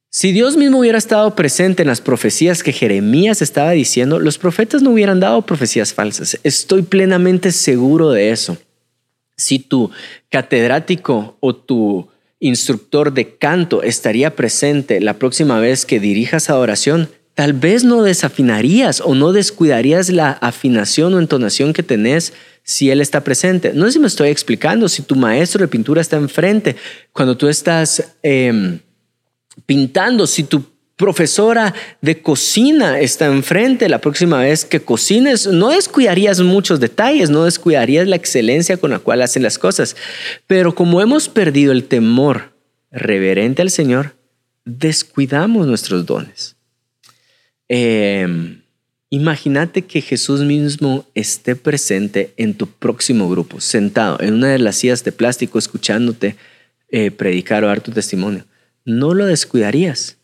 Si 0.09 0.31
Dios 0.31 0.57
mismo 0.57 0.79
hubiera 0.79 0.97
estado 0.97 1.35
presente 1.35 1.83
en 1.83 1.89
las 1.89 2.01
profecías 2.01 2.63
que 2.63 2.73
Jeremías 2.73 3.43
estaba 3.43 3.69
diciendo, 3.69 4.17
los 4.17 4.39
profetas 4.39 4.81
no 4.81 4.89
hubieran 4.89 5.19
dado 5.19 5.43
profecías 5.43 5.93
falsas. 5.93 6.39
Estoy 6.41 6.81
plenamente 6.81 7.51
seguro 7.51 8.09
de 8.09 8.31
eso. 8.31 8.57
Si 9.35 9.59
tu 9.59 9.91
catedrático 10.29 11.37
o 11.39 11.55
tu 11.55 12.09
instructor 12.39 13.13
de 13.13 13.37
canto 13.37 13.83
estaría 13.83 14.35
presente 14.35 15.01
la 15.01 15.13
próxima 15.19 15.59
vez 15.59 15.85
que 15.85 15.99
dirijas 15.99 16.49
adoración, 16.49 17.09
tal 17.37 17.53
vez 17.53 17.83
no 17.83 18.01
desafinarías 18.01 18.99
o 18.99 19.13
no 19.13 19.31
descuidarías 19.31 20.09
la 20.09 20.31
afinación 20.31 21.13
o 21.13 21.19
entonación 21.19 21.71
que 21.71 21.83
tenés 21.83 22.33
si 22.63 22.89
él 22.89 22.99
está 22.99 23.23
presente. 23.23 23.73
No 23.75 23.85
sé 23.85 23.91
si 23.91 23.99
me 23.99 24.07
estoy 24.07 24.29
explicando, 24.29 24.89
si 24.89 25.03
tu 25.03 25.15
maestro 25.15 25.61
de 25.61 25.67
pintura 25.67 26.01
está 26.01 26.17
enfrente, 26.17 26.75
cuando 27.13 27.37
tú 27.37 27.47
estás 27.47 28.15
em, 28.23 28.79
pintando, 29.67 30.25
si 30.25 30.45
tu 30.45 30.63
profesora 30.95 31.75
de 32.01 32.23
cocina 32.23 32.99
está 32.99 33.27
enfrente, 33.27 33.87
la 33.87 34.01
próxima 34.01 34.39
vez 34.39 34.65
que 34.65 34.79
cocines, 34.79 35.45
no 35.45 35.69
descuidarías 35.69 36.39
muchos 36.41 36.79
detalles, 36.79 37.29
no 37.29 37.43
descuidarías 37.43 38.07
la 38.07 38.15
excelencia 38.15 38.77
con 38.77 38.89
la 38.89 38.97
cual 38.97 39.21
hacen 39.21 39.43
las 39.43 39.59
cosas. 39.59 39.95
Pero 40.47 40.73
como 40.73 41.03
hemos 41.03 41.29
perdido 41.29 41.71
el 41.71 41.83
temor 41.83 42.53
reverente 42.89 43.61
al 43.61 43.69
Señor, 43.69 44.15
descuidamos 44.65 45.67
nuestros 45.67 46.03
dones. 46.07 46.56
Em, 47.69 48.61
imagínate 49.09 49.83
que 49.83 50.01
Jesús 50.01 50.41
mismo 50.41 51.05
esté 51.13 51.55
presente 51.55 52.33
en 52.37 52.53
tu 52.53 52.67
próximo 52.67 53.29
grupo, 53.29 53.59
sentado 53.61 54.19
en 54.21 54.35
una 54.35 54.49
de 54.49 54.59
las 54.59 54.77
sillas 54.77 55.03
de 55.03 55.11
plástico, 55.11 55.59
escuchándote 55.59 56.35
eh, 56.89 57.11
predicar 57.11 57.63
o 57.63 57.67
dar 57.67 57.81
tu 57.81 57.91
testimonio. 57.91 58.45
No 58.85 59.13
lo 59.13 59.25
descuidarías. 59.25 60.17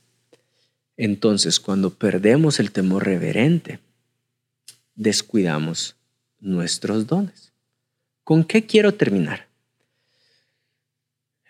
Entonces, 0.96 1.60
cuando 1.60 1.90
perdemos 1.90 2.60
el 2.60 2.72
temor 2.72 3.06
reverente, 3.06 3.80
descuidamos 4.96 5.96
nuestros 6.40 7.08
dones. 7.08 7.52
¿Con 8.24 8.44
qué 8.44 8.66
quiero 8.66 8.94
terminar? 8.94 9.48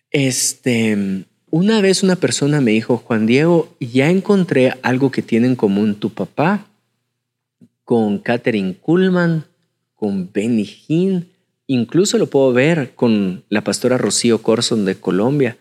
Este, 0.09 1.25
una 1.53 1.81
vez 1.81 2.01
una 2.01 2.15
persona 2.15 2.61
me 2.61 2.71
dijo, 2.71 2.97
Juan 2.97 3.27
Diego, 3.27 3.75
ya 3.79 4.09
encontré 4.09 4.73
algo 4.81 5.11
que 5.11 5.21
tiene 5.21 5.45
en 5.45 5.55
común 5.55 5.93
tu 5.93 6.09
papá 6.09 6.65
con 7.83 8.17
Catherine 8.17 8.73
Kuhlman, 8.73 9.45
con 9.93 10.31
Benny 10.33 10.67
Hinn, 10.87 11.27
incluso 11.67 12.17
lo 12.17 12.25
puedo 12.25 12.53
ver 12.53 12.95
con 12.95 13.43
la 13.49 13.63
pastora 13.63 13.99
Rocío 13.99 14.41
Corson 14.41 14.83
de 14.83 14.95
Colombia. 14.95 15.55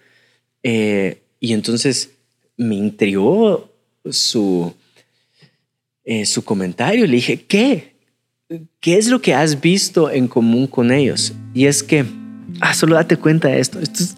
Eh, 0.62 1.20
y 1.40 1.52
entonces 1.52 2.12
me 2.56 2.76
intrigó 2.76 3.70
su, 4.08 4.72
eh, 6.04 6.24
su 6.24 6.42
comentario. 6.42 7.06
Le 7.06 7.16
dije, 7.16 7.42
¿qué? 7.42 7.96
¿Qué 8.80 8.96
es 8.96 9.08
lo 9.08 9.20
que 9.20 9.34
has 9.34 9.60
visto 9.60 10.10
en 10.10 10.26
común 10.26 10.66
con 10.68 10.90
ellos? 10.90 11.34
Y 11.52 11.66
es 11.66 11.82
que, 11.82 12.06
ah, 12.62 12.72
solo 12.72 12.94
date 12.94 13.18
cuenta 13.18 13.48
de 13.48 13.60
esto. 13.60 13.78
Esto 13.78 14.04
es, 14.04 14.16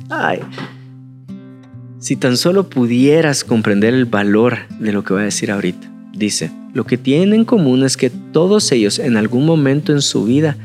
si 2.05 2.17
tan 2.17 2.37
solo 2.37 2.69
pudieras 2.69 3.45
comprender 3.45 3.95
el 3.95 4.05
valor 4.05 4.59
de 4.79 4.93
lo 4.93 5.03
que 5.05 5.15
voy 5.15 5.23
a 5.23 5.25
decir 5.25 5.51
ahorita. 5.51 5.91
Dice, 6.13 6.51
lo 6.75 6.85
que 6.85 6.99
tienen 6.99 7.33
en 7.33 7.45
común 7.47 7.83
es 7.83 7.97
que 7.97 8.11
todos 8.11 8.71
ellos 8.73 8.99
en 8.99 9.17
algún 9.17 9.47
momento 9.47 9.91
en 9.91 10.03
su 10.03 10.27
vida 10.27 10.59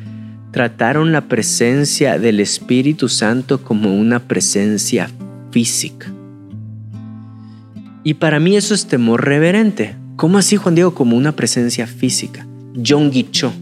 trataron 0.52 1.14
la 1.14 1.30
presencia 1.30 2.20
del 2.20 2.42
Espíritu 2.42 3.08
Santo 3.08 3.64
como 3.64 3.98
una 3.98 4.20
presencia 4.20 5.10
física. 5.50 6.14
Y 8.04 8.16
para 8.16 8.42
mí 8.42 8.58
eso 8.58 8.74
es 8.74 8.88
temor 8.88 9.24
reverente. 9.24 9.96
¿Cómo 10.18 10.40
así, 10.40 10.58
Juan 10.58 10.76
Diego, 10.76 10.94
como 10.94 11.16
una 11.16 11.38
presencia 11.38 11.88
física? 11.88 12.46
John 12.86 13.12
Guicho, 13.12 13.54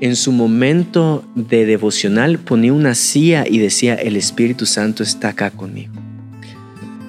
en 0.00 0.14
su 0.14 0.30
momento 0.30 1.24
de 1.34 1.66
devocional, 1.66 2.38
ponía 2.38 2.72
una 2.72 2.94
silla 2.94 3.44
y 3.44 3.58
decía, 3.58 3.96
el 3.96 4.14
Espíritu 4.14 4.66
Santo 4.66 5.02
está 5.02 5.30
acá 5.30 5.50
conmigo. 5.50 5.94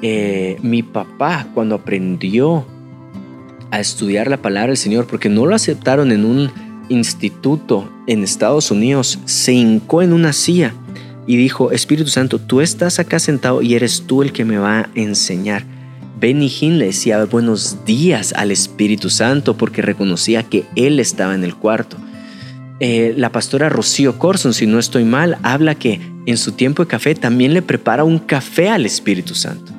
Eh, 0.02 0.58
mi 0.62 0.82
papá 0.84 1.48
cuando 1.54 1.76
aprendió 1.76 2.66
a 3.70 3.80
estudiar 3.80 4.28
la 4.28 4.42
palabra 4.42 4.70
del 4.70 4.78
Señor, 4.78 5.08
porque 5.08 5.30
no 5.30 5.46
lo 5.46 5.56
aceptaron 5.56 6.12
en 6.12 6.26
un 6.26 6.52
instituto 6.90 7.90
en 8.08 8.24
Estados 8.24 8.72
Unidos, 8.72 9.20
se 9.26 9.54
hincó 9.54 10.02
en 10.02 10.12
una 10.14 10.34
silla 10.34 10.74
y 11.26 11.38
dijo, 11.38 11.72
Espíritu 11.72 12.10
Santo, 12.10 12.40
tú 12.40 12.62
estás 12.62 13.00
acá 13.00 13.20
sentado 13.20 13.62
y 13.62 13.76
eres 13.76 14.04
tú 14.08 14.22
el 14.22 14.34
que 14.34 14.44
me 14.44 14.58
va 14.58 14.80
a 14.80 14.90
enseñar. 14.96 15.64
Benny 16.20 16.52
Hinn 16.60 16.78
le 16.78 16.88
decía 16.88 17.24
buenos 17.26 17.86
días 17.86 18.34
al 18.36 18.52
Espíritu 18.52 19.10
Santo 19.10 19.58
porque 19.58 19.82
reconocía 19.82 20.44
que 20.44 20.66
él 20.76 21.00
estaba 21.00 21.34
en 21.34 21.44
el 21.44 21.56
cuarto. 21.56 21.98
Eh, 22.80 23.14
la 23.16 23.32
pastora 23.32 23.70
Rocío 23.70 24.20
Corson, 24.20 24.54
si 24.54 24.66
no 24.66 24.78
estoy 24.78 25.04
mal, 25.04 25.38
habla 25.44 25.76
que 25.76 26.02
en 26.26 26.38
su 26.38 26.52
tiempo 26.52 26.84
de 26.84 26.90
café 26.90 27.16
también 27.16 27.54
le 27.54 27.62
prepara 27.62 28.04
un 28.04 28.20
café 28.20 28.70
al 28.70 28.86
Espíritu 28.86 29.34
Santo. 29.34 29.71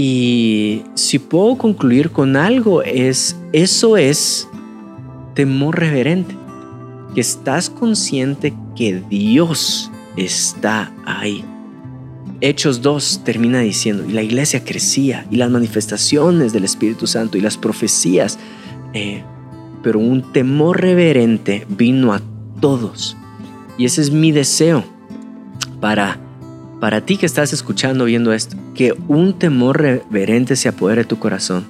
Y 0.00 0.84
si 0.94 1.18
puedo 1.18 1.58
concluir 1.58 2.10
con 2.12 2.36
algo, 2.36 2.84
es 2.84 3.34
eso 3.52 3.96
es 3.96 4.46
temor 5.34 5.76
reverente, 5.76 6.36
que 7.16 7.20
estás 7.20 7.68
consciente 7.68 8.54
que 8.76 9.02
Dios 9.10 9.90
está 10.16 10.92
ahí. 11.04 11.44
Hechos 12.40 12.80
2 12.80 13.22
termina 13.24 13.58
diciendo, 13.58 14.04
y 14.08 14.12
la 14.12 14.22
iglesia 14.22 14.62
crecía, 14.62 15.26
y 15.32 15.36
las 15.36 15.50
manifestaciones 15.50 16.52
del 16.52 16.62
Espíritu 16.62 17.08
Santo 17.08 17.36
y 17.36 17.40
las 17.40 17.56
profecías, 17.56 18.38
eh, 18.94 19.24
pero 19.82 19.98
un 19.98 20.32
temor 20.32 20.80
reverente 20.80 21.66
vino 21.70 22.12
a 22.12 22.22
todos. 22.60 23.16
Y 23.76 23.84
ese 23.84 24.02
es 24.02 24.12
mi 24.12 24.30
deseo 24.30 24.84
para 25.80 26.20
para 26.80 27.04
ti 27.04 27.16
que 27.16 27.26
estás 27.26 27.52
escuchando, 27.52 28.04
viendo 28.04 28.32
esto, 28.32 28.56
que 28.74 28.94
un 29.08 29.38
temor 29.38 29.80
reverente 29.80 30.54
se 30.56 30.68
apodere 30.68 31.02
de 31.02 31.08
tu 31.08 31.18
corazón, 31.18 31.66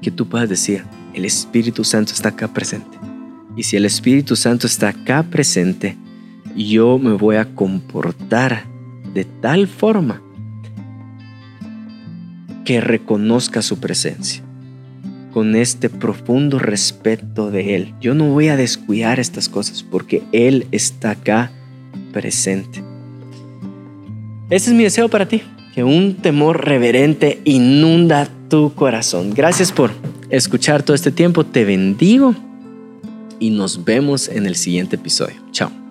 que 0.00 0.10
tú 0.10 0.28
puedas 0.28 0.48
decir, 0.48 0.84
el 1.14 1.24
Espíritu 1.24 1.84
Santo 1.84 2.12
está 2.12 2.30
acá 2.30 2.48
presente. 2.48 2.98
Y 3.56 3.62
si 3.64 3.76
el 3.76 3.84
Espíritu 3.84 4.34
Santo 4.34 4.66
está 4.66 4.88
acá 4.88 5.22
presente, 5.22 5.96
yo 6.56 6.98
me 6.98 7.12
voy 7.12 7.36
a 7.36 7.54
comportar 7.54 8.64
de 9.14 9.24
tal 9.24 9.68
forma 9.68 10.22
que 12.64 12.80
reconozca 12.80 13.62
su 13.62 13.78
presencia. 13.78 14.42
con 15.32 15.56
este 15.56 15.88
profundo 15.88 16.58
respeto 16.58 17.50
de 17.50 17.74
Él. 17.74 17.94
Yo 18.02 18.14
no 18.14 18.26
voy 18.26 18.48
a 18.48 18.56
descuidar 18.58 19.18
estas 19.18 19.48
cosas 19.48 19.82
porque 19.82 20.22
Él 20.30 20.66
está 20.72 21.12
acá 21.12 21.50
presente. 22.12 22.84
Este 24.52 24.68
es 24.68 24.76
mi 24.76 24.84
deseo 24.84 25.08
para 25.08 25.26
ti, 25.26 25.40
que 25.74 25.82
un 25.82 26.16
temor 26.16 26.66
reverente 26.66 27.40
inunda 27.44 28.28
tu 28.50 28.74
corazón. 28.74 29.32
Gracias 29.32 29.72
por 29.72 29.92
escuchar 30.28 30.82
todo 30.82 30.94
este 30.94 31.10
tiempo, 31.10 31.46
te 31.46 31.64
bendigo 31.64 32.34
y 33.40 33.48
nos 33.48 33.82
vemos 33.82 34.28
en 34.28 34.44
el 34.44 34.56
siguiente 34.56 34.96
episodio. 34.96 35.36
Chao. 35.52 35.81